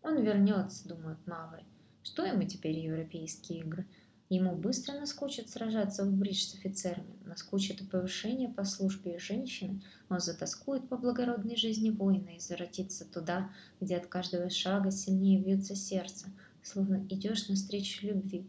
[0.02, 1.64] Он вернется, думают мавры.
[2.02, 3.86] Что ему теперь европейские игры?
[4.30, 10.20] Ему быстро наскучит сражаться в бридж с офицерами, наскучит и повышение по службе женщины, он
[10.20, 13.50] затаскует по благородной жизни воина и заратится туда,
[13.80, 16.28] где от каждого шага сильнее бьется сердце,
[16.62, 18.46] словно идешь навстречу любви.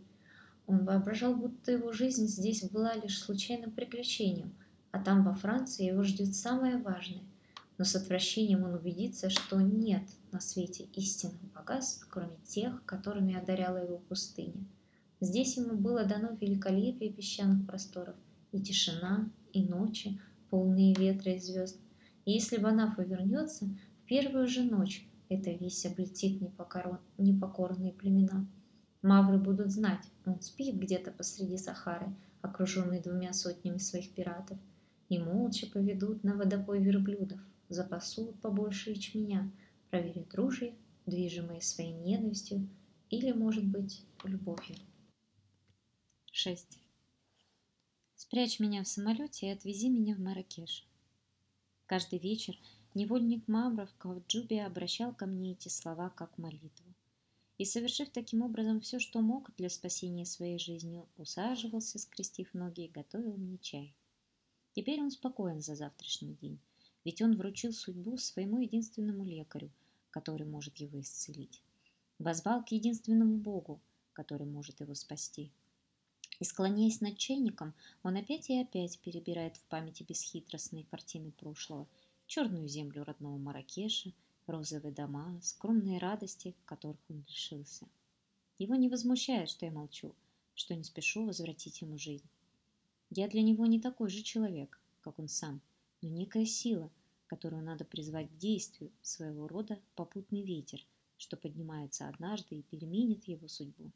[0.68, 4.54] Он воображал, будто его жизнь здесь была лишь случайным приключением,
[4.92, 7.24] а там во Франции его ждет самое важное.
[7.82, 13.78] Но с отвращением он убедится, что нет на свете истинных богатств, кроме тех, которыми одаряла
[13.78, 14.68] его пустыня.
[15.20, 18.16] Здесь ему было дано великолепие песчаных просторов,
[18.52, 20.22] и тишина, и ночи,
[20.52, 21.80] полные ветра и звезд.
[22.26, 26.40] И если Банафа вернется, в первую же ночь эта весь облетит
[27.18, 28.46] непокорные племена.
[29.02, 32.14] Мавры будут знать, он спит где-то посреди Сахары,
[32.44, 34.60] окруженный двумя сотнями своих пиратов,
[35.10, 37.40] и молча поведут на водопой верблюдов,
[37.74, 39.52] запасут побольше ячменя,
[39.90, 40.74] проверят ружья,
[41.06, 42.70] движимые своей ненавистью
[43.10, 44.78] или, может быть, любовью.
[46.32, 46.80] 6.
[48.16, 50.88] Спрячь меня в самолете и отвези меня в Маракеш.
[51.86, 52.58] Каждый вечер
[52.94, 56.94] невольник Мавра в Кавджубе обращал ко мне эти слова как молитву.
[57.58, 62.92] И, совершив таким образом все, что мог для спасения своей жизни, усаживался, скрестив ноги, и
[62.92, 63.94] готовил мне чай.
[64.74, 66.60] Теперь он спокоен за завтрашний день,
[67.04, 69.72] ведь он вручил судьбу своему единственному лекарю,
[70.12, 71.62] который может его исцелить.
[72.20, 73.82] Возвал к единственному Богу,
[74.14, 75.52] который может его спасти.
[76.40, 77.74] И склоняясь над чайником,
[78.04, 81.88] он опять и опять перебирает в памяти бесхитростные картины прошлого,
[82.28, 84.12] черную землю родного Маракеша,
[84.48, 87.88] розовые дома, скромные радости, которых он лишился.
[88.58, 90.14] Его не возмущает, что я молчу,
[90.54, 92.30] что не спешу возвратить ему жизнь.
[93.10, 95.62] Я для него не такой же человек, как он сам,
[96.02, 96.92] но некая сила,
[97.28, 100.86] которую надо призвать к действию, своего рода попутный ветер,
[101.18, 103.92] что поднимается однажды и переменит его судьбу.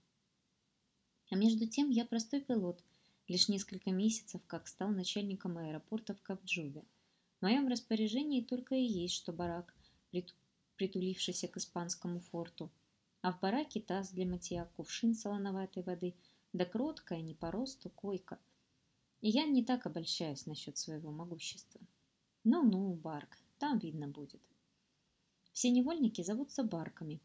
[1.31, 2.83] А между тем я простой пилот,
[3.27, 6.83] лишь несколько месяцев как стал начальником аэропорта в Кавджубе.
[7.39, 9.75] В моем распоряжении только и есть, что барак,
[10.77, 12.71] притулившийся к испанскому форту,
[13.21, 16.13] а в бараке таз для мытья, кувшин солоноватой воды,
[16.53, 18.39] да кроткая, не по росту, койка.
[19.21, 21.81] И я не так обольщаюсь насчет своего могущества.
[22.45, 24.41] Ну-ну, Барк, там видно будет.
[25.51, 27.19] Все невольники зовутся Барками.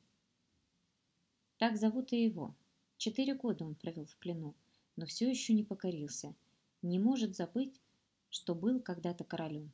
[1.59, 2.57] Так зовут и его,
[3.01, 4.55] Четыре года он провел в плену,
[4.97, 6.35] но все еще не покорился.
[6.83, 7.81] Не может забыть,
[8.29, 9.73] что был когда-то королем.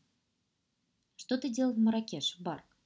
[1.17, 2.77] Что ты делал в Маракеше, Барк?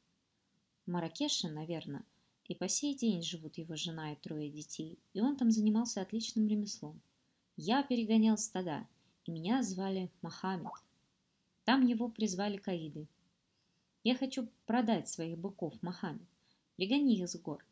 [0.87, 2.07] В Маракеше, наверное,
[2.47, 6.49] и по сей день живут его жена и трое детей, и он там занимался отличным
[6.49, 7.03] ремеслом.
[7.59, 8.89] Я перегонял стада,
[9.27, 10.73] и меня звали Мохаммед.
[11.65, 13.07] Там его призвали каиды.
[14.03, 16.27] Я хочу продать своих быков, Мохаммед.
[16.77, 17.65] Пригони их с гор.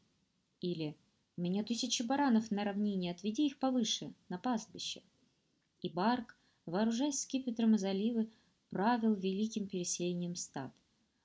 [0.61, 0.97] Или
[1.37, 5.03] у меня тысячи баранов на равнине, отведи их повыше, на пастбище.
[5.81, 6.37] И Барк,
[6.67, 8.29] вооружаясь скипетром из оливы,
[8.71, 10.73] правил великим переселением стад.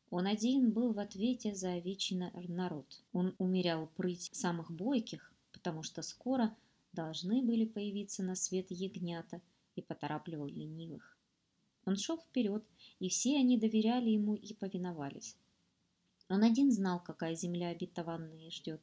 [0.10, 2.16] Он один был в ответе за овечий
[2.48, 3.04] народ.
[3.12, 6.56] Он умерял прыть самых бойких, потому что скоро
[6.92, 9.42] должны были появиться на свет ягнята
[9.76, 11.13] и поторапливал ленивых.
[11.86, 12.64] Он шел вперед,
[13.00, 15.38] и все они доверяли ему и повиновались.
[16.30, 18.82] Он один знал, какая земля обетованная ждет,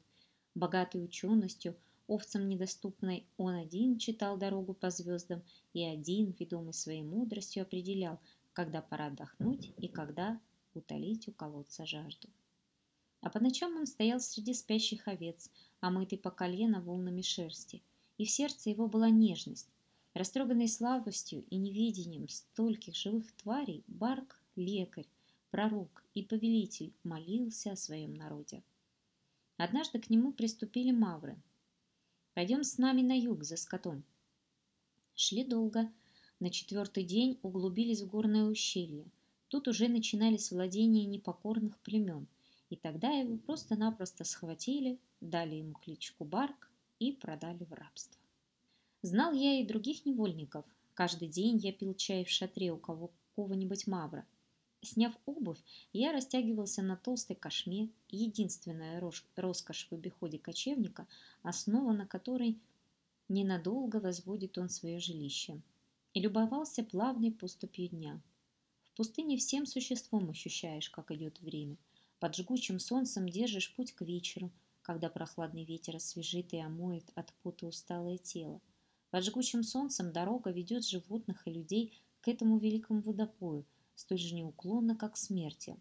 [0.56, 1.76] Богатый ученостью,
[2.08, 8.18] овцам недоступной, он один читал дорогу по звездам и один, ведомый своей мудростью, определял,
[8.52, 10.40] когда пора отдохнуть и когда
[10.74, 12.28] утолить у колодца жажду.
[13.20, 17.80] А по ночам он стоял среди спящих овец, омытый по колено волнами шерсти,
[18.18, 19.70] и в сердце его была нежность.
[20.14, 25.06] Растроганный слабостью и неведением стольких живых тварей, Барк, лекарь,
[25.50, 28.62] пророк и повелитель молился о своем народе.
[29.56, 31.36] Однажды к нему приступили мавры.
[32.34, 34.02] «Пойдем с нами на юг за скотом».
[35.14, 35.92] Шли долго.
[36.40, 39.04] На четвертый день углубились в горное ущелье.
[39.48, 42.26] Тут уже начинались владения непокорных племен,
[42.70, 48.18] и тогда его просто-напросто схватили, дали ему кличку Барк и продали в рабство.
[49.02, 50.64] Знал я и других невольников.
[50.94, 54.26] Каждый день я пил чай в шатре у кого-нибудь мавра–
[54.82, 58.98] Сняв обувь, я растягивался на толстой кошме, единственная
[59.36, 61.06] роскошь в обиходе кочевника,
[61.42, 62.58] основа на которой
[63.28, 65.60] ненадолго возводит он свое жилище,
[66.14, 68.22] и любовался плавной поступью дня.
[68.84, 71.76] В пустыне всем существом ощущаешь, как идет время.
[72.18, 77.66] Под жгучим солнцем держишь путь к вечеру, когда прохладный ветер освежит и омоет от пота
[77.66, 78.62] усталое тело.
[79.10, 83.64] Под жгучим солнцем дорога ведет животных и людей к этому великому водопою–
[84.00, 85.76] столь же неуклонно, как смерти.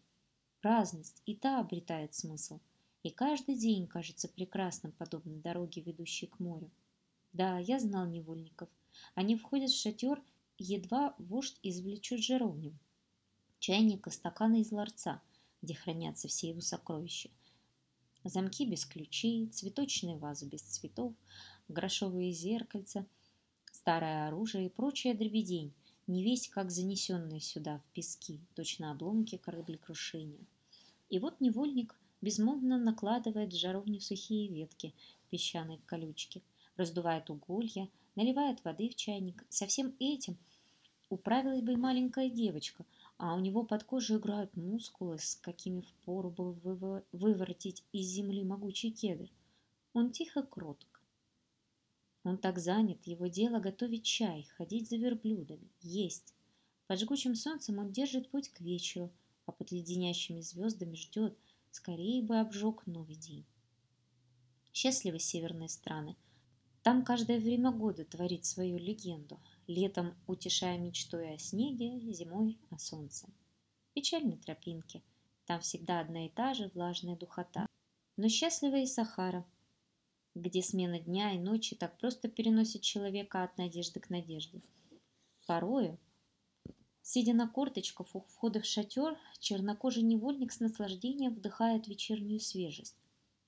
[0.61, 2.59] Праздность и та обретает смысл,
[3.01, 6.69] и каждый день кажется прекрасным, подобно дороге, ведущей к морю.
[7.31, 8.67] Да, я знал невольников.
[9.15, 10.21] Они входят в шатер,
[10.57, 12.77] едва вождь извлечет жаровню,
[13.59, 15.21] чайник и стаканы из ларца,
[15.61, 17.29] где хранятся все его сокровища.
[18.25, 21.13] Замки без ключей, цветочные вазы без цветов,
[21.69, 23.05] грошовые зеркальца,
[23.79, 25.71] старое оружие и прочая дребедень,
[26.05, 30.45] не весь как занесенные сюда в пески, точно обломки кораблекрушения.
[31.09, 34.93] И вот невольник безмолвно накладывает в жаровню сухие ветки
[35.29, 36.43] песчаной колючки,
[36.75, 39.45] раздувает уголья, наливает воды в чайник.
[39.47, 40.37] Со всем этим
[41.09, 42.85] управилась бы и маленькая девочка,
[43.17, 48.91] а у него под кожей играют мускулы, с какими впору было выворотить из земли могучий
[48.91, 49.29] кедр.
[49.93, 50.88] Он тихо кротк.
[52.23, 56.33] Он так занят, его дело готовить чай, ходить за верблюдами, есть.
[56.87, 59.11] Под жгучим солнцем он держит путь к вечеру,
[59.45, 61.37] а под леденящими звездами ждет,
[61.71, 63.45] скорее бы обжег новый день.
[64.73, 66.15] Счастливы северные страны.
[66.83, 73.29] Там каждое время года творит свою легенду, летом утешая мечтой о снеге, зимой о солнце.
[73.93, 75.01] Печальны тропинки,
[75.45, 77.65] там всегда одна и та же влажная духота.
[78.17, 79.45] Но счастлива и Сахара–
[80.35, 84.61] где смена дня и ночи так просто переносит человека от надежды к надежде.
[85.45, 85.99] Порою,
[87.01, 92.95] сидя на корточках у входа в шатер, чернокожий невольник с наслаждением вдыхает вечернюю свежесть.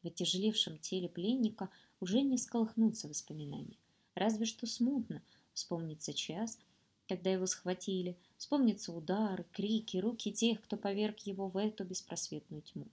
[0.02, 1.70] В отяжелевшем теле пленника
[2.00, 3.78] уже не сколыхнутся воспоминания.
[4.16, 5.22] Разве что смутно
[5.54, 6.58] вспомнится час,
[7.08, 12.88] когда его схватили, вспомнятся удары, крики, руки тех, кто поверг его в эту беспросветную тьму.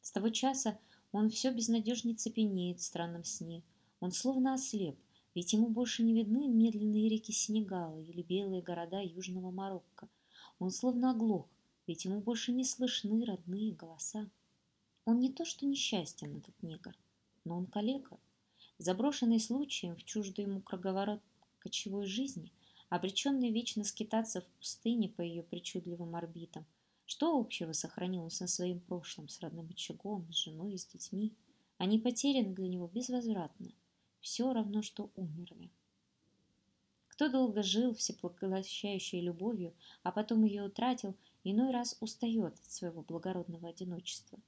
[0.00, 0.78] С того часа
[1.12, 3.62] он все безнадежнее цепенеет в странном сне.
[4.00, 4.98] Он словно ослеп,
[5.34, 10.08] ведь ему больше не видны медленные реки Сенегала или белые города Южного Марокко.
[10.58, 11.48] Он словно оглох,
[11.86, 14.28] ведь ему больше не слышны родные голоса.
[15.06, 16.94] Он не то что несчастен, этот негр,
[17.44, 18.18] но он калека,
[18.76, 21.22] заброшенный случаем в чуждый ему круговорот
[21.58, 22.52] кочевой жизни,
[22.90, 26.66] обреченный вечно скитаться в пустыне по ее причудливым орбитам–
[27.10, 31.32] что общего сохранил он со своим прошлым, с родным очагом, с женой и с детьми?
[31.78, 33.72] Они потеряны для него безвозвратно.
[34.20, 35.70] Все равно, что умерли.
[37.08, 43.70] Кто долго жил всепоглощающей любовью, а потом ее утратил, иной раз устает от своего благородного
[43.70, 44.38] одиночества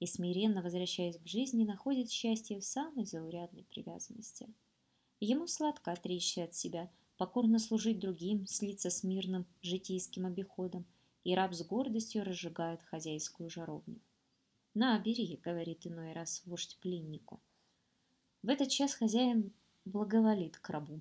[0.00, 4.52] и, смиренно возвращаясь к жизни, находит счастье в самой заурядной привязанности.
[5.20, 10.84] Ему сладко отречься от себя, покорно служить другим, слиться с мирным житейским обиходом–
[11.24, 14.00] и раб с гордостью разжигает хозяйскую жаровню.
[14.74, 17.40] «На, бери»,— говорит иной раз вождь пленнику.
[18.42, 19.52] В этот час хозяин
[19.84, 21.00] благоволит к рабу,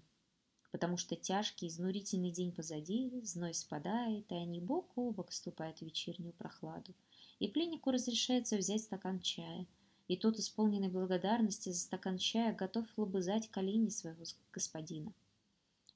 [0.72, 5.82] потому что тяжкий, изнурительный день позади, зной спадает, и они бок о бок вступают в
[5.84, 6.94] вечернюю прохладу.
[7.40, 9.66] И пленнику разрешается взять стакан чая,
[10.08, 15.14] и тот, исполненный благодарности за стакан чая, готов лобызать колени своего господина.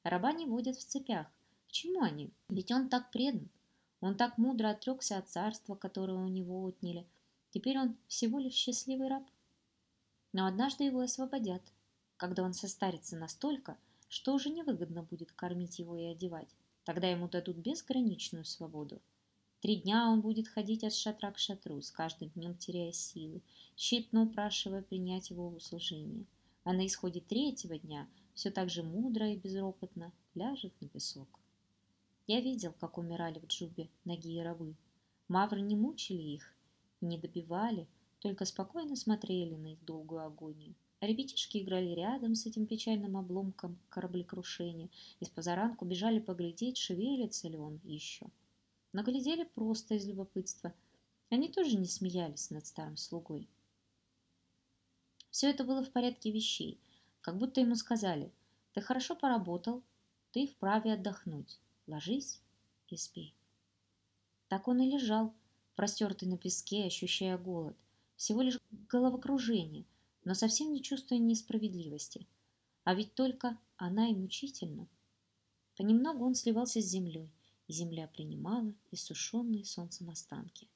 [0.03, 1.27] Раба не водят в цепях.
[1.67, 2.31] К чему они?
[2.49, 3.49] Ведь он так предан.
[4.05, 7.07] Он так мудро отрекся от царства, которое у него отняли.
[7.49, 9.23] Теперь он всего лишь счастливый раб.
[10.31, 11.63] Но однажды его освободят,
[12.15, 16.49] когда он состарится настолько, что уже невыгодно будет кормить его и одевать.
[16.83, 19.01] Тогда ему дадут безграничную свободу.
[19.59, 23.41] Три дня он будет ходить от шатра к шатру, с каждым днем теряя силы,
[23.75, 26.27] тщетно упрашивая принять его в услужение.
[26.63, 31.39] А на исходе третьего дня все так же мудро и безропотно ляжет на песок.
[32.27, 34.75] Я видел, как умирали в Джубе ноги и рабы.
[35.27, 36.55] Мавры не мучили их,
[36.99, 37.87] не добивали,
[38.19, 40.73] только спокойно смотрели на их долгую агонию.
[41.01, 47.47] А ребятишки играли рядом с этим печальным обломком кораблекрушения и с позаранку бежали поглядеть, шевелится
[47.47, 48.25] ли он еще.
[48.91, 50.73] Но глядели просто из любопытства.
[51.29, 53.47] Они тоже не смеялись над старым слугой.
[55.29, 56.79] Все это было в порядке вещей,
[57.21, 58.31] как будто ему сказали,
[58.73, 59.83] ты хорошо поработал,
[60.31, 61.59] ты вправе отдохнуть.
[61.87, 62.41] Ложись
[62.89, 63.33] и спи.
[64.47, 65.35] Так он и лежал,
[65.75, 67.77] простертый на песке, ощущая голод.
[68.15, 68.59] Всего лишь
[68.89, 69.85] головокружение,
[70.23, 72.25] но совсем не чувствуя несправедливости.
[72.85, 74.87] А ведь только она и мучительна.
[75.77, 77.29] Понемногу он сливался с землей,
[77.67, 80.67] и земля принимала иссушенные солнцем останки.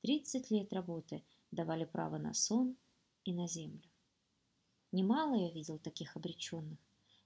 [0.00, 2.76] Тридцать лет работы давали право на сон
[3.24, 3.90] и на землю.
[4.92, 6.78] Немало я видел таких обреченных.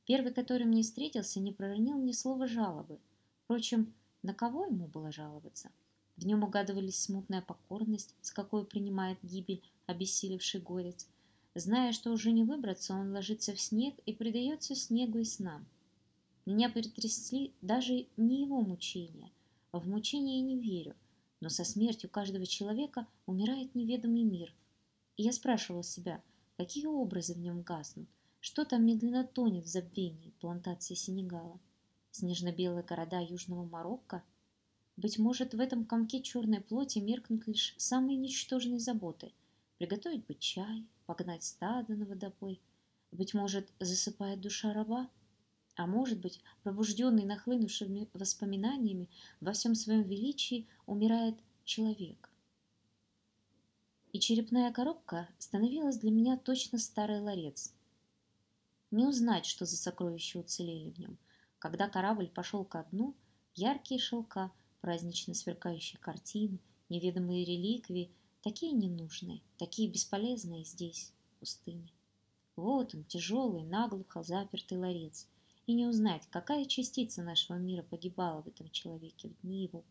[0.05, 2.99] Первый, который мне встретился, не проронил ни слова жалобы–
[3.51, 3.92] Впрочем,
[4.22, 5.72] на кого ему было жаловаться?
[6.16, 11.09] В нем угадывались смутная покорность, с какой принимает гибель обессилевший горец.
[11.57, 15.66] Зная, что уже не выбраться, он ложится в снег и предается снегу и снам.
[16.46, 19.32] Меня перетрясли даже не его мучения.
[19.72, 20.94] В мучения я не верю,
[21.40, 24.55] но со смертью каждого человека умирает неведомый мир.
[25.16, 26.22] И я спрашивал себя,
[26.57, 28.07] какие образы в нем гаснут,
[28.38, 31.59] Что там медленно тонет в забвении плантации Сенегала?
[32.13, 34.23] Снежно-белые города Южного Марокко?
[34.97, 39.33] Быть может, в этом комке черной плоти меркнут лишь самые ничтожные заботы.
[39.79, 42.61] Приготовить бы чай, погнать стадо на водопой.
[43.13, 45.09] Быть может, засыпает душа раба?
[45.77, 49.09] А может быть, пробужденный нахлынувшими воспоминаниями,
[49.41, 52.29] во всем своем величии умирает человек.
[54.13, 57.73] И черепная коробка становилась для меня точно старый ларец.
[58.91, 61.17] Не узнать, что за сокровища уцелели в нем.
[61.61, 63.15] Когда корабль пошел ко дну,
[63.55, 64.51] яркие шелка,
[64.81, 66.59] празднично сверкающие картины,
[66.89, 71.93] неведомые реликвии, такие ненужные, такие бесполезные здесь, в пустыне.
[72.57, 75.29] Вот он, тяжелый, наглухо запертый ларец.
[75.67, 79.85] И не узнать, какая частица нашего мира погибала в этом человеке в дни его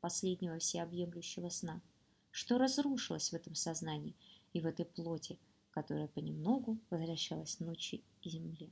[0.00, 1.82] последнего всеобъемлющего сна,
[2.30, 4.16] что разрушилось в этом сознании
[4.54, 5.38] и в этой плоти,
[5.72, 8.70] которая понемногу возвращалась ночи и земле.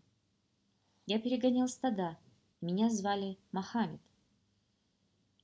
[1.04, 2.16] Я перегонял стада,
[2.60, 4.00] меня звали Мохаммед.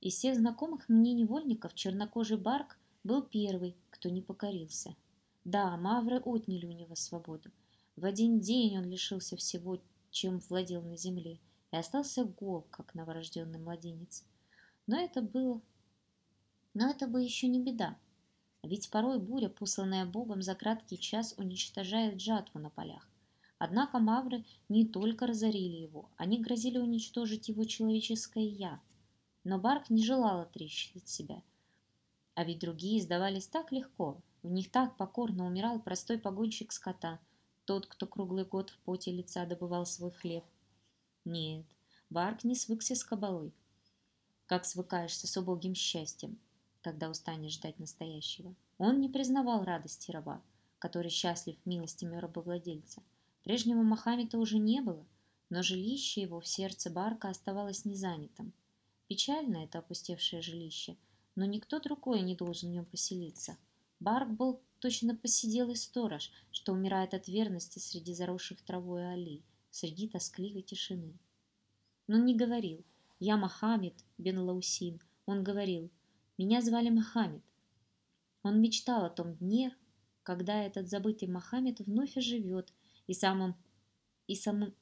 [0.01, 4.95] Из всех знакомых мне невольников чернокожий Барк был первый, кто не покорился.
[5.43, 7.51] Да, мавры отняли у него свободу.
[7.95, 9.79] В один день он лишился всего,
[10.11, 11.39] чем владел на земле,
[11.71, 14.23] и остался гол, как новорожденный младенец.
[14.85, 15.61] Но это было
[16.79, 17.97] но это бы еще не беда.
[18.61, 23.09] Ведь порой буря, посланная Богом за краткий час, уничтожает жатву на полях.
[23.57, 28.81] Однако мавры не только разорили его, они грозили уничтожить его человеческое «я».
[29.43, 31.41] Но Барк не желал отрещить себя.
[32.35, 37.19] А ведь другие сдавались так легко, в них так покорно умирал простой погонщик скота,
[37.65, 40.43] тот, кто круглый год в поте лица добывал свой хлеб.
[41.25, 41.65] Нет,
[42.09, 43.53] Барк не свыкся с кабалой,
[44.45, 46.37] как свыкаешься с убогим счастьем
[46.87, 48.55] когда устанешь ждать настоящего.
[48.77, 50.41] Он не признавал радости раба,
[50.79, 53.03] который счастлив милостями рабовладельца.
[53.47, 55.07] Прежнего Мохаммеда уже не было,
[55.49, 58.51] но жилище его в сердце Барка оставалось незанятым.
[59.07, 60.97] Печально это опустевшее жилище,
[61.35, 63.57] но никто другой не должен в нем поселиться.
[64.01, 70.61] Барк был точно посиделый сторож, что умирает от верности среди заросших травой аллей, среди тоскливой
[70.61, 71.13] тишины.
[72.07, 72.83] Но не говорил
[73.17, 74.99] «Я Мохаммед бен Лаусин».
[75.25, 75.89] Он говорил
[76.37, 77.43] меня звали Мохаммед.
[78.43, 79.73] Он мечтал о том дне,
[80.23, 82.73] когда этот забытый Мохаммед вновь оживет
[83.07, 83.55] и самым,
[84.27, 84.73] и самым,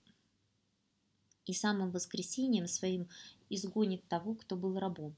[1.45, 3.07] и самым воскресением своим
[3.49, 5.15] изгонит того, кто был рабом.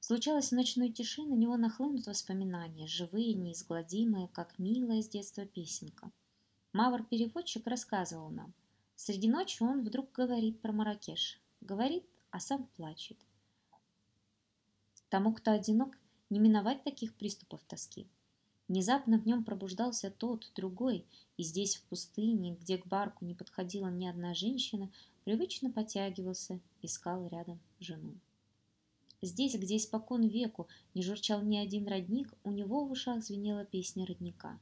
[0.00, 6.10] Случалось в ночной тиши, на него нахлынут воспоминания, живые, неизгладимые, как милая с детства песенка.
[6.72, 8.54] Мавр-переводчик рассказывал нам.
[8.94, 11.40] Среди ночи он вдруг говорит про Маракеш.
[11.60, 13.18] Говорит, а сам плачет.
[15.08, 15.98] Тому, кто одинок,
[16.30, 18.06] не миновать таких приступов тоски.
[18.68, 21.06] Внезапно в нем пробуждался тот, другой,
[21.38, 24.90] и здесь, в пустыне, где к барку не подходила ни одна женщина,
[25.24, 28.12] привычно потягивался, искал рядом жену.
[29.22, 34.06] Здесь, где испокон веку не журчал ни один родник, у него в ушах звенела песня
[34.06, 34.58] родника.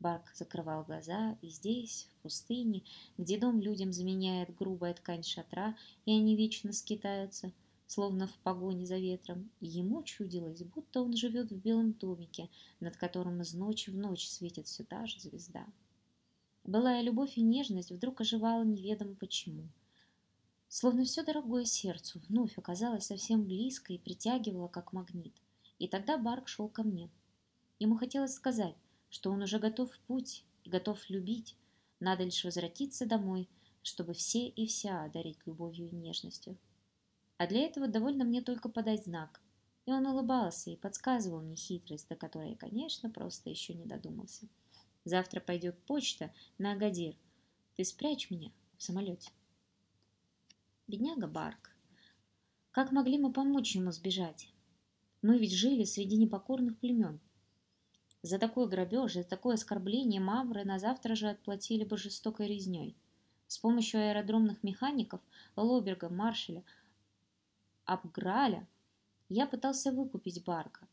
[0.00, 2.82] Барк закрывал глаза, и здесь, в пустыне,
[3.18, 5.76] где дом людям заменяет грубая ткань шатра,
[6.06, 7.52] и они вечно скитаются,
[7.92, 12.48] словно в погоне за ветром, и ему чудилось, будто он живет в белом домике,
[12.80, 15.66] над которым из ночи в ночь светит все та же звезда.
[16.64, 19.68] Былая любовь и нежность вдруг оживала неведомо почему.
[20.68, 25.34] Словно все дорогое сердцу вновь оказалось совсем близко и притягивало, как магнит.
[25.78, 27.10] И тогда Барк шел ко мне.
[27.78, 28.76] Ему хотелось сказать,
[29.10, 31.56] что он уже готов в путь и готов любить.
[32.00, 33.50] Надо лишь возвратиться домой,
[33.82, 36.56] чтобы все и вся одарить любовью и нежностью.
[37.42, 39.40] А для этого довольно мне только подать знак.
[39.84, 44.46] И он улыбался и подсказывал мне хитрость, до которой конечно, просто еще не додумался.
[45.04, 47.16] Завтра пойдет почта на Агадир.
[47.74, 49.32] Ты спрячь меня в самолете.
[50.86, 51.74] Бедняга Барк.
[52.70, 54.48] Как могли мы помочь ему сбежать?
[55.20, 57.18] Мы ведь жили среди непокорных племен.
[58.22, 62.96] За такой грабеж, за такое оскорбление мавры на завтра же отплатили бы жестокой резней.
[63.48, 65.20] С помощью аэродромных механиков,
[65.56, 66.62] Лоберга, Маршаля–
[67.92, 68.66] Абграля,
[69.28, 70.86] я пытался выкупить Барка.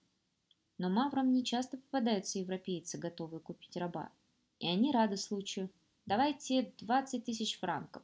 [0.77, 4.11] Но маврам не часто попадаются европейцы, готовые купить раба.
[4.59, 5.69] И они рады случаю.
[6.05, 8.03] Давайте 20 тысяч франков.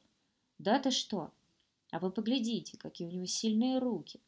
[0.57, 1.31] Да ты что?
[1.91, 4.19] А вы поглядите, какие у него сильные руки.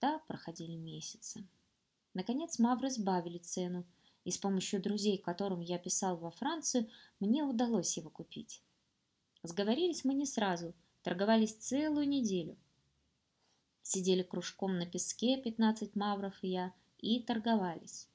[0.00, 1.46] Да, проходили месяцы.
[2.14, 3.84] Наконец мавры сбавили цену,
[4.24, 6.88] и с помощью друзей, которым я писал во Францию,
[7.20, 8.60] мне удалось его купить.
[9.42, 12.56] Сговорились мы не сразу, торговались целую неделю.
[13.88, 18.08] Сидели кружком на песке 15 мавров и я и торговались.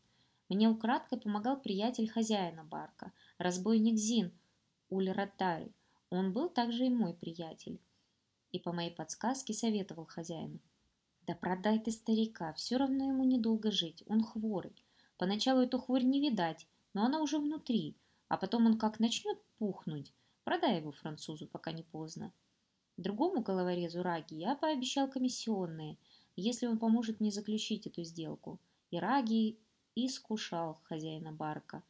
[0.50, 4.34] Мне украдкой помогал приятель хозяина барка, разбойник Зин,
[4.90, 5.72] Уль-Ротари.
[6.10, 7.80] Он был также и мой приятель.
[8.52, 10.60] И по моей подсказке советовал хозяину.
[11.26, 14.76] Да продай ты старика, все равно ему недолго жить, он хворый.
[15.16, 17.96] Поначалу эту хворь не видать, но она уже внутри,
[18.28, 20.12] а потом он как начнет пухнуть.
[20.44, 22.34] Продай его французу, пока не поздно.
[22.98, 25.98] Другому головорезу Раги я пообещал комиссионные,
[26.36, 28.60] если он поможет мне заключить эту сделку.
[28.92, 29.58] И Раги
[29.96, 31.84] искушал хозяина барка.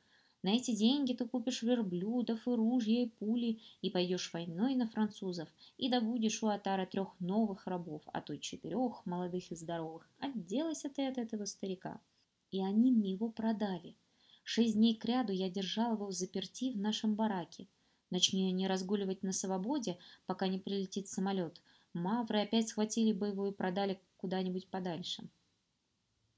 [0.43, 5.47] На эти деньги ты купишь верблюдов и ружья и пули, и пойдешь войной на французов,
[5.77, 10.09] и добудешь у Атара трех новых рабов, а то четырех, молодых и здоровых.
[10.19, 12.01] Отделайся ты от этого старика.
[12.49, 13.95] И они мне его продали.
[14.43, 17.67] Шесть дней кряду я держал его в заперти в нашем бараке.
[18.11, 19.97] Начни они разгуливать на свободе,
[20.27, 21.61] пока не прилетит самолет.
[21.93, 25.27] Мавры опять схватили бы его и продали куда-нибудь подальше.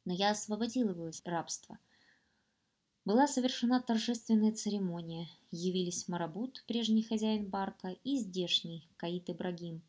[0.05, 1.79] Но я освободил его из рабства.
[3.05, 5.27] Была совершена торжественная церемония.
[5.51, 9.83] Явились Марабут, прежний хозяин барка, и здешний, Каит Ибрагим.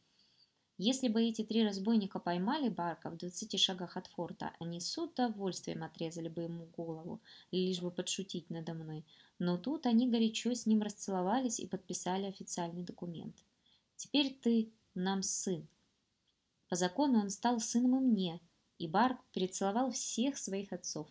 [0.76, 5.84] Если бы эти три разбойника поймали Барка в двадцати шагах от форта, они с удовольствием
[5.84, 7.20] отрезали бы ему голову,
[7.52, 9.04] лишь бы подшутить надо мной.
[9.38, 13.36] Но тут они горячо с ним расцеловались и подписали официальный документ.
[13.94, 15.68] «Теперь ты нам сын».
[16.68, 18.40] По закону он стал сыном и мне,
[18.78, 21.08] и Барк перецеловал всех своих отцов.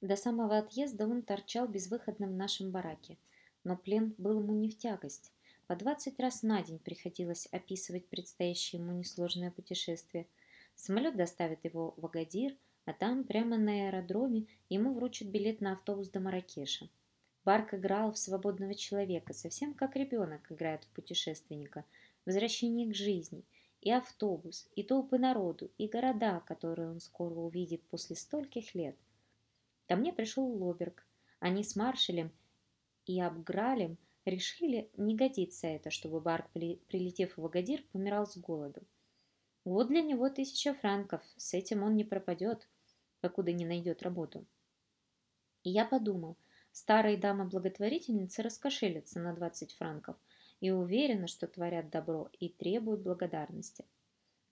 [0.00, 3.18] До самого отъезда он торчал безвыходно в нашем бараке,
[3.62, 5.32] но плен был ему не в тягость.
[5.72, 10.26] По двадцать раз на день приходилось описывать предстоящее ему несложное путешествие.
[10.74, 12.54] Самолет доставит его в Агадир,
[12.84, 16.90] а там, прямо на аэродроме, ему вручат билет на автобус до Маракеша.
[17.46, 21.86] Барк играл в свободного человека, совсем как ребенок играет в путешественника.
[22.26, 23.42] Возвращение к жизни,
[23.80, 28.96] и автобус, и толпы народу, и города, которые он скоро увидит после стольких лет.
[29.88, 31.06] Ко мне пришел Лоберг.
[31.40, 32.30] Они с Маршалем
[33.06, 38.82] и Абгралем– Решили, не годится это, чтобы Барк, прилетев в Агадир, помирал с голоду.
[39.64, 42.68] Вот для него тысяча франков, с этим он не пропадет,
[43.20, 44.46] покуда не найдет работу.
[45.64, 46.36] И я подумал,
[46.70, 50.16] старые дамы-благотворительницы раскошелятся на 20 франков
[50.60, 53.84] и уверены, что творят добро и требуют благодарности.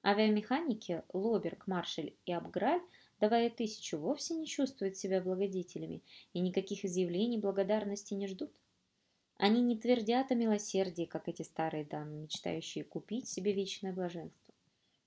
[0.03, 2.83] Авиамеханики Лоберг, Маршаль и Абграль,
[3.21, 6.03] давая тысячу, вовсе не чувствуют себя благодетелями
[6.33, 8.53] и никаких изъявлений благодарности не ждут.
[9.43, 14.53] Они не твердят о милосердии, как эти старые дамы, мечтающие купить себе вечное блаженство.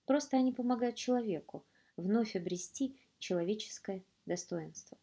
[0.07, 1.63] Просто они помогают человеку
[1.97, 4.97] вновь обрести человеческое достоинство.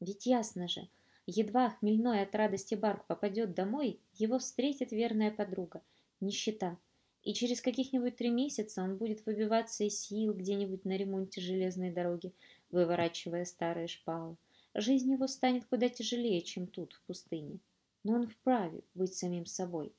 [0.00, 0.88] Ведь ясно же,
[1.24, 5.80] едва хмельной от радости Барк попадет домой, его встретит верная подруга,
[6.18, 6.76] нищета,
[7.22, 12.32] и через каких-нибудь три месяца он будет выбиваться из сил где-нибудь на ремонте железной дороги,
[12.70, 14.36] выворачивая старые шпалы.
[14.74, 17.60] Жизнь его станет куда тяжелее, чем тут, в пустыне
[18.04, 19.92] но он вправе быть самим собой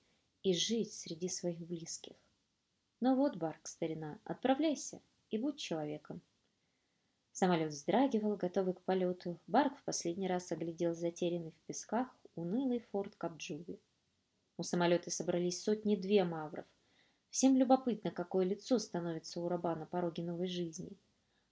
[0.44, 2.16] и жить среди своих близких.
[3.02, 6.22] Но вот, Барк, старина, отправляйся и будь человеком.
[7.32, 9.38] Самолет вздрагивал, готовый к полету.
[9.48, 13.80] Барк в последний раз оглядел затерянный в песках унылый форт Капджуби.
[14.58, 16.66] У самолета собрались сотни-две мавров.
[17.30, 20.98] Всем любопытно, какое лицо становится у раба на пороге новой жизни.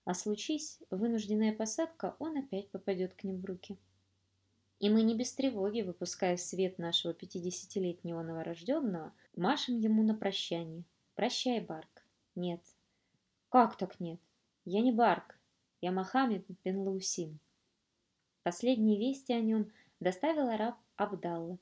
[0.05, 3.77] А случись вынужденная посадка, он опять попадет к ним в руки.
[4.83, 10.83] И мы не без тревоги, выпуская в свет нашего пятидесятилетнего новорожденного, машем ему на прощание.
[11.15, 12.05] Прощай, Барк.
[12.35, 12.59] Нет.
[13.47, 14.19] Как так нет?
[14.65, 15.39] Я не Барк.
[15.79, 17.39] Я Мохаммед бен Лаусин.
[18.41, 19.71] Последние вести о нем
[20.01, 21.57] доставил араб Абдалла,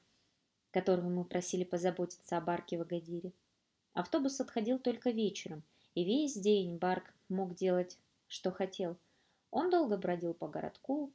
[0.71, 3.33] которого мы просили позаботиться о Барке в Агадире.
[3.93, 5.61] Автобус отходил только вечером,
[5.93, 8.97] и весь день Барк мог делать, что хотел.
[9.51, 11.13] Он долго бродил по городку,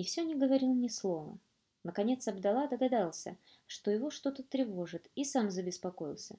[0.00, 1.38] и все не говорил ни слова.
[1.84, 3.36] Наконец Абдала догадался,
[3.66, 6.38] что его что-то тревожит, и сам забеспокоился.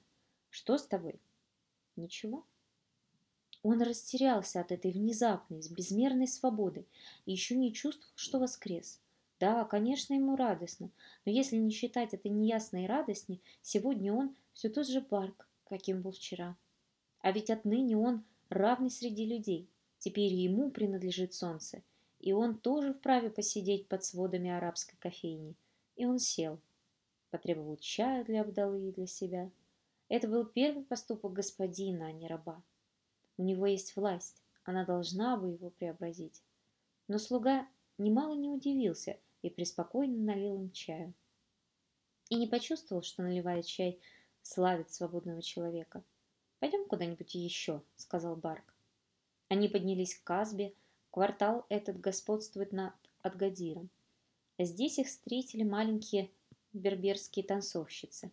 [0.50, 1.20] «Что с тобой?»
[1.94, 2.44] «Ничего».
[3.62, 6.86] Он растерялся от этой внезапной, безмерной свободы
[7.24, 9.00] и еще не чувствовал, что воскрес.
[9.38, 10.90] Да, конечно, ему радостно,
[11.24, 16.10] но если не считать этой неясной радости, сегодня он все тот же парк, каким был
[16.10, 16.56] вчера.
[17.20, 19.68] А ведь отныне он равный среди людей.
[20.00, 21.84] Теперь ему принадлежит солнце,
[22.22, 25.56] и он тоже вправе посидеть под сводами арабской кофейни.
[25.96, 26.60] И он сел.
[27.30, 29.50] Потребовал чая для Абдалы и для себя.
[30.08, 32.62] Это был первый поступок господина, а не раба.
[33.36, 36.42] У него есть власть, она должна бы его преобразить.
[37.08, 37.66] Но слуга
[37.98, 41.12] немало не удивился и преспокойно налил им чаю.
[42.28, 44.00] И не почувствовал, что, наливая чай,
[44.42, 46.04] славит свободного человека.
[46.60, 48.74] «Пойдем куда-нибудь еще»,— сказал Барк.
[49.48, 50.72] Они поднялись к Казбе,
[51.12, 53.90] Квартал этот господствует над Адгадиром.
[54.58, 56.30] Здесь их встретили маленькие
[56.72, 58.32] берберские танцовщицы.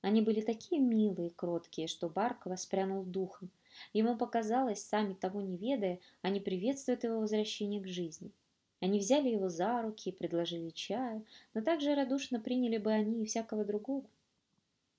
[0.00, 3.48] Они были такие милые кроткие, что Барк воспрянул духом.
[3.92, 8.32] Ему показалось, сами того не ведая, они приветствуют его возвращение к жизни.
[8.80, 11.24] Они взяли его за руки и предложили чаю,
[11.54, 14.04] но также радушно приняли бы они и всякого другого.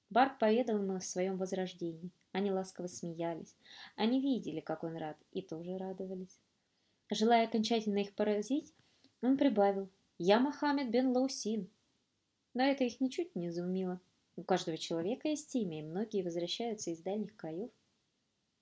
[0.10, 2.10] Барк поведал им о своем возрождении.
[2.32, 3.54] Они ласково смеялись.
[3.98, 6.40] Они видели, как он рад, и тоже радовались.
[7.10, 8.74] Желая окончательно их поразить,
[9.22, 11.70] он прибавил «Я Мохаммед бен Лаусин».
[12.54, 14.02] Но это их ничуть не изумило.
[14.36, 17.72] У каждого человека есть имя, и многие возвращаются из дальних краев.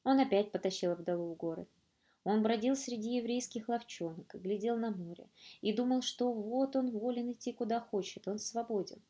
[0.04, 1.70] Он опять потащил Абдалу в город.
[2.24, 5.30] Он бродил среди еврейских ловчонок, глядел на море
[5.62, 9.02] и думал, что вот он волен идти куда хочет, он свободен.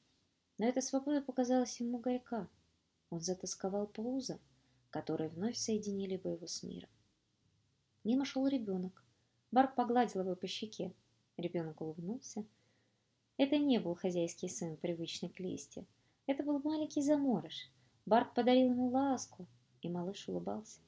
[0.57, 2.49] Но эта свобода показалась ему горька.
[3.09, 4.39] Он затасковал по узам,
[4.89, 6.89] которые вновь соединили бы его с миром.
[8.03, 9.04] Мимо шел ребенок.
[9.55, 10.91] Барк погладил его по щеке.
[11.37, 12.43] Ребенок улыбнулся.
[13.37, 15.85] Это не был хозяйский сын, привычный к листе.
[16.27, 17.71] Это был маленький заморыш.
[18.05, 19.47] Барк подарил ему ласку,
[19.81, 20.81] и малыш улыбался.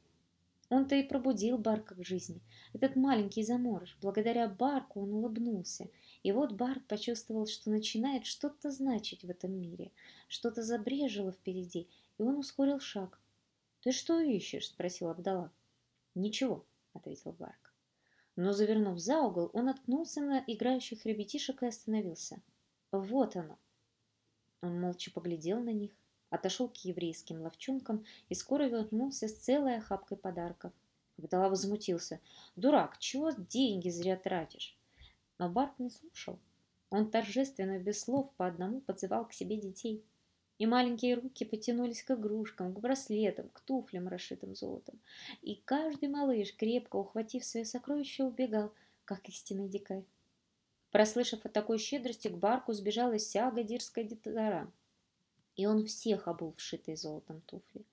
[0.69, 2.41] Он-то и пробудил Барка к жизни.
[2.73, 3.97] Этот маленький заморыш.
[4.01, 5.87] Благодаря Барку он улыбнулся.
[6.23, 9.93] И вот Барк почувствовал, что начинает что-то значить в этом мире.
[10.27, 11.87] Что-то забрежило впереди,
[12.17, 13.17] и он ускорил шаг.
[13.79, 15.53] «Ты что ищешь?»– спросил Абдала.
[16.15, 17.66] «Ничего»,– ответил Барк.
[18.37, 22.39] Но, завернув за угол, он наткнулся на играющих ребятишек и остановился.
[22.91, 23.57] «Вот оно!»
[24.61, 25.91] Он молча поглядел на них,
[26.29, 30.71] отошел к еврейским ловчонкам и скоро вернулся с целой охапкой подарков.
[31.17, 32.19] Абдалла возмутился.
[32.55, 34.77] «Дурак, чего деньги зря тратишь?»
[35.39, 36.37] Но Барт не слушал.
[36.91, 40.05] Он торжественно, без слов, по одному подзывал к себе детей.
[40.59, 44.99] И маленькие руки потянулись к игрушкам, к браслетам, к туфлям, расшитым золотом.
[45.41, 48.73] И каждый малыш, крепко ухватив свое сокровище, убегал,
[49.05, 50.05] как истинный дикарь.
[50.91, 54.71] Прослышав о такой щедрости, к Барку сбежала вся агадирская детвора
[55.57, 57.83] и он всех обул в шитые золотом туфли.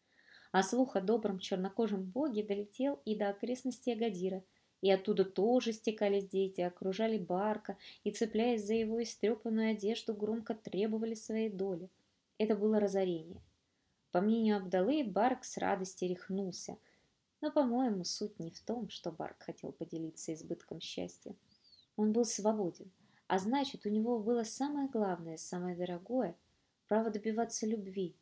[0.52, 4.44] А слух о добром чернокожем боге долетел и до окрестностей Агадира,
[4.82, 11.14] и оттуда тоже стекались дети, окружали Барка и, цепляясь за его истрепанную одежду, громко требовали
[11.14, 11.88] своей доли.
[12.38, 13.40] Это было разорение.
[14.10, 16.78] По мнению Абдалы, Барк с радости рехнулся.
[17.40, 21.34] Но, по-моему, суть не в том, что Барк хотел поделиться избытком счастья.
[21.96, 22.90] Он был свободен,
[23.26, 26.36] а значит, у него было самое главное, самое дорогое–
[26.88, 28.16] право добиваться любви,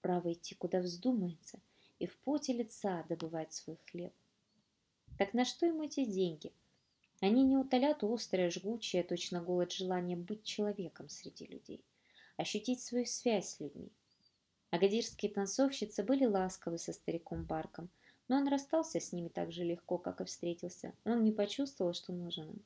[0.00, 1.60] право идти куда вздумается
[1.98, 4.12] и в поте лица добывать свой хлеб.
[5.18, 6.52] Так на что ему эти деньги?
[7.20, 11.84] Они не утолят острое, жгучее, точно голод желание быть человеком среди людей,
[12.38, 13.92] ощутить свою связь с людьми.
[14.70, 17.90] Агадирские танцовщицы были ласковы со стариком Барком,
[18.28, 20.94] но он расстался с ними так же легко, как и встретился.
[21.04, 22.62] Он не почувствовал, что нужен им.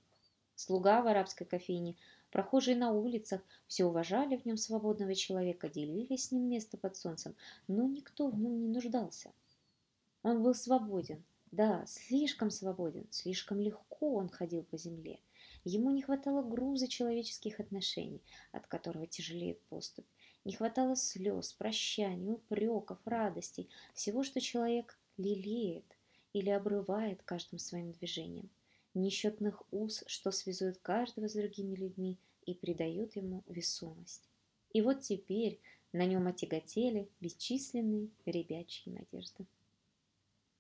[0.54, 1.96] Слуга в арабской кофейне
[2.32, 7.36] Прохожие на улицах все уважали в нем свободного человека, делили с ним место под солнцем,
[7.68, 9.30] но никто в нем не нуждался.
[10.22, 15.20] Он был свободен, да, слишком свободен, слишком легко он ходил по земле.
[15.64, 20.06] Ему не хватало груза человеческих отношений, от которого тяжелеет поступь.
[20.44, 25.84] Не хватало слез, прощаний, упреков, радостей, всего, что человек лелеет
[26.32, 28.50] или обрывает каждым своим движением
[28.94, 34.28] несчетных уз, что связуют каждого с другими людьми и придают ему весомость.
[34.72, 35.60] И вот теперь
[35.92, 39.46] на нем отяготели бесчисленные ребячьи надежды.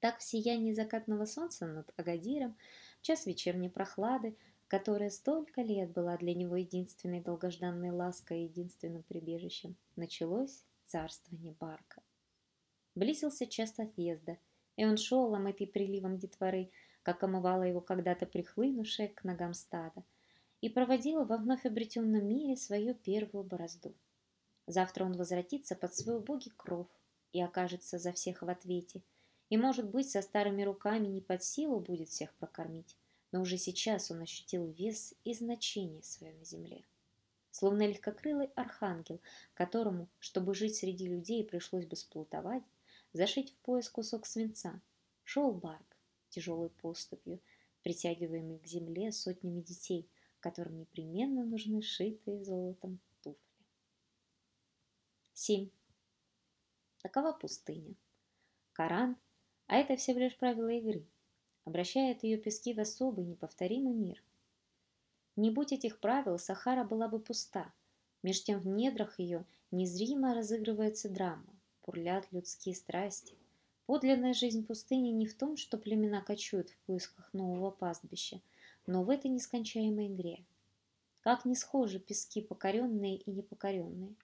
[0.00, 2.56] Так в сиянии закатного солнца над Агадиром,
[3.02, 4.34] час вечерней прохлады,
[4.72, 12.02] которая столько лет была для него единственной долгожданной лаской и единственным прибежищем, началось царствование Барка.
[12.94, 14.38] Близился час отъезда,
[14.76, 16.70] и он шел, омытый приливом детворы,
[17.02, 20.04] как омывала его когда-то прихлынувшая к ногам стада,
[20.62, 23.94] и проводила во вновь обретенном мире свою первую борозду.
[24.66, 26.88] Завтра он возвратится под свой убогий кров
[27.34, 29.02] и окажется за всех в ответе,
[29.50, 32.96] и, может быть, со старыми руками не под силу будет всех прокормить,
[33.32, 36.84] но уже сейчас он ощутил вес и значение свое на земле.
[37.50, 39.20] Словно легкокрылый архангел,
[39.54, 42.62] которому, чтобы жить среди людей, пришлось бы сплутовать,
[43.12, 44.80] зашить в пояс кусок свинца,
[45.24, 45.96] шел Барк,
[46.28, 47.40] тяжелой поступью,
[47.82, 50.08] притягиваемый к земле сотнями детей,
[50.40, 53.38] которым непременно нужны шитые золотом туфли.
[55.34, 55.68] 7.
[57.02, 57.94] Такова пустыня.
[58.72, 59.16] Коран,
[59.66, 61.04] а это всего лишь правила игры,
[61.64, 64.22] обращает ее пески в особый неповторимый мир.
[65.36, 67.72] Не будь этих правил, Сахара была бы пуста.
[68.22, 71.46] Меж тем в недрах ее незримо разыгрывается драма,
[71.82, 73.34] пурлят людские страсти,
[73.86, 78.40] Подлинная жизнь пустыни не в том, что племена кочуют в поисках нового пастбища,
[78.86, 80.44] но в этой нескончаемой игре.
[81.20, 84.14] Как не схожи пески покоренные и непокоренные,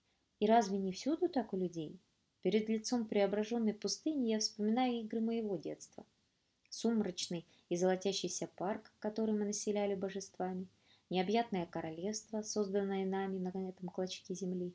[0.40, 1.98] И разве не всюду так у людей?
[2.42, 6.06] Перед лицом преображенной пустыни я вспоминаю игры моего детства.
[6.80, 10.68] Сумрачный и золотящийся парк, который мы населяли божествами,
[11.10, 14.72] необъятное королевство, созданное нами на этом клочке земли.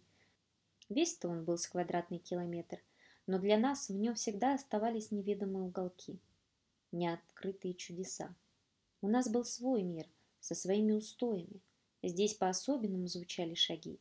[0.90, 2.84] Весь-то он был с квадратный километр,
[3.26, 6.20] но для нас в нем всегда оставались неведомые уголки,
[6.92, 8.36] неоткрытые чудеса.
[9.02, 10.06] У нас был свой мир
[10.42, 11.62] со своими устоями.
[12.02, 13.98] Здесь по-особенному звучали шаги.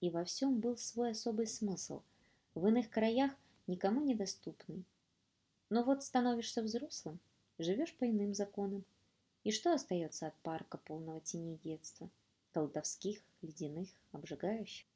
[0.00, 2.02] И во всем был свой особый смысл,
[2.54, 3.32] в иных краях
[3.66, 4.84] никому недоступный.
[5.68, 7.18] Но вот становишься взрослым,
[7.62, 8.84] живешь по иным законам.
[9.44, 12.10] И что остается от парка, полного теней детства,
[12.52, 14.86] колдовских, ледяных, обжигающих?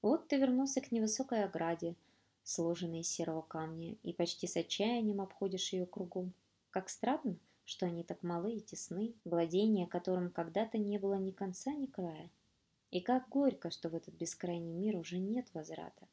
[0.00, 1.94] Вот ты вернулся к невысокой ограде,
[2.42, 6.32] сложенной из серого камня, и почти с отчаянием обходишь ее кругом.
[6.70, 11.72] Как странно, что они так малы и тесны, владения которым когда-то не было ни конца,
[11.72, 12.30] ни края.
[12.90, 16.08] И как горько, что в этот бескрайний мир уже нет возврата.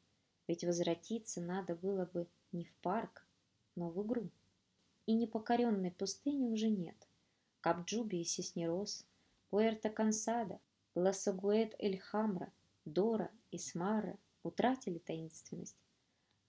[0.46, 3.26] Ведь возвратиться надо было бы не в парк,
[3.76, 4.30] но в игру.
[5.06, 7.08] И непокоренной пустыни уже нет.
[7.60, 9.04] Капджуби и Сеснерос,
[9.50, 10.60] Пуэрто-Кансада,
[10.94, 12.52] Ласагуэт-Эль-Хамра,
[12.84, 15.76] Дора и Смара утратили таинственность.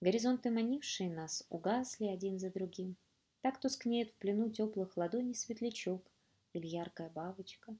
[0.02, 2.96] Горизонты, манившие нас, угасли один за другим.
[3.42, 6.02] Так тускнеет в плену теплых ладоней светлячок
[6.54, 7.76] или яркая бабочка.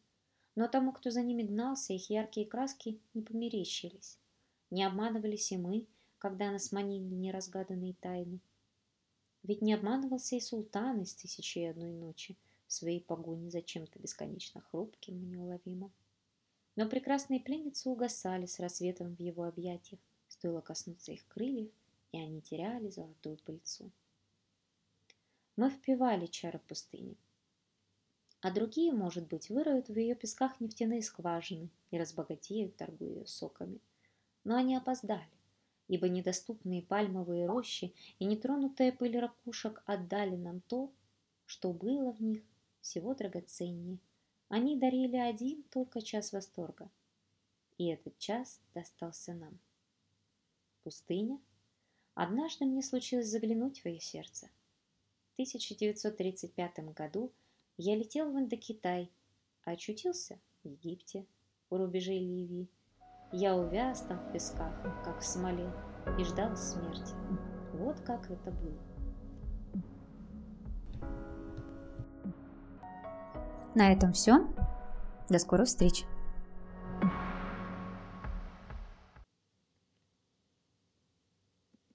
[0.56, 4.20] Но тому, кто за ними гнался, их яркие краски не померещились.
[4.70, 5.88] Не обманывались и мы,
[6.18, 8.40] когда нас манили неразгаданные тайны.
[9.44, 12.38] Ведь не обманывался и султан из «Тысячи и одной ночи»
[12.68, 15.92] в своей погоне за чем-то бесконечно хрупким и неуловимым.
[16.76, 21.72] Но прекрасные пленницы угасали с рассветом в его объятиях, стоило коснуться их крыльев,
[22.12, 23.92] и они теряли золотую пыльцу.
[25.58, 27.18] Мы впивали чары пустыни,
[28.42, 33.80] а другие, может быть, выроют в ее песках нефтяные скважины и разбогатеют, торгуя ее соками.
[34.44, 35.30] Но они опоздали
[35.92, 40.90] ибо недоступные пальмовые рощи и нетронутая пыль ракушек отдали нам то,
[41.46, 42.44] что было в них
[42.80, 44.00] всего драгоценнее.
[44.48, 46.90] Они дарили один только час восторга,
[47.78, 49.60] и этот час достался нам.
[50.84, 51.42] Пустыня.
[52.14, 54.50] Однажды мне случилось заглянуть в ее сердце.
[55.32, 57.34] В 1935 году
[57.76, 59.12] я летел в Индокитай,
[59.66, 61.26] а очутился в Египте,
[61.70, 62.70] у рубежей Ливии,
[63.32, 65.70] я увяз там в песках, как в смоле,
[66.18, 67.14] и ждал смерти.
[67.74, 68.78] Вот как это было.
[73.74, 74.48] На этом все.
[75.30, 76.06] До скорых встреч.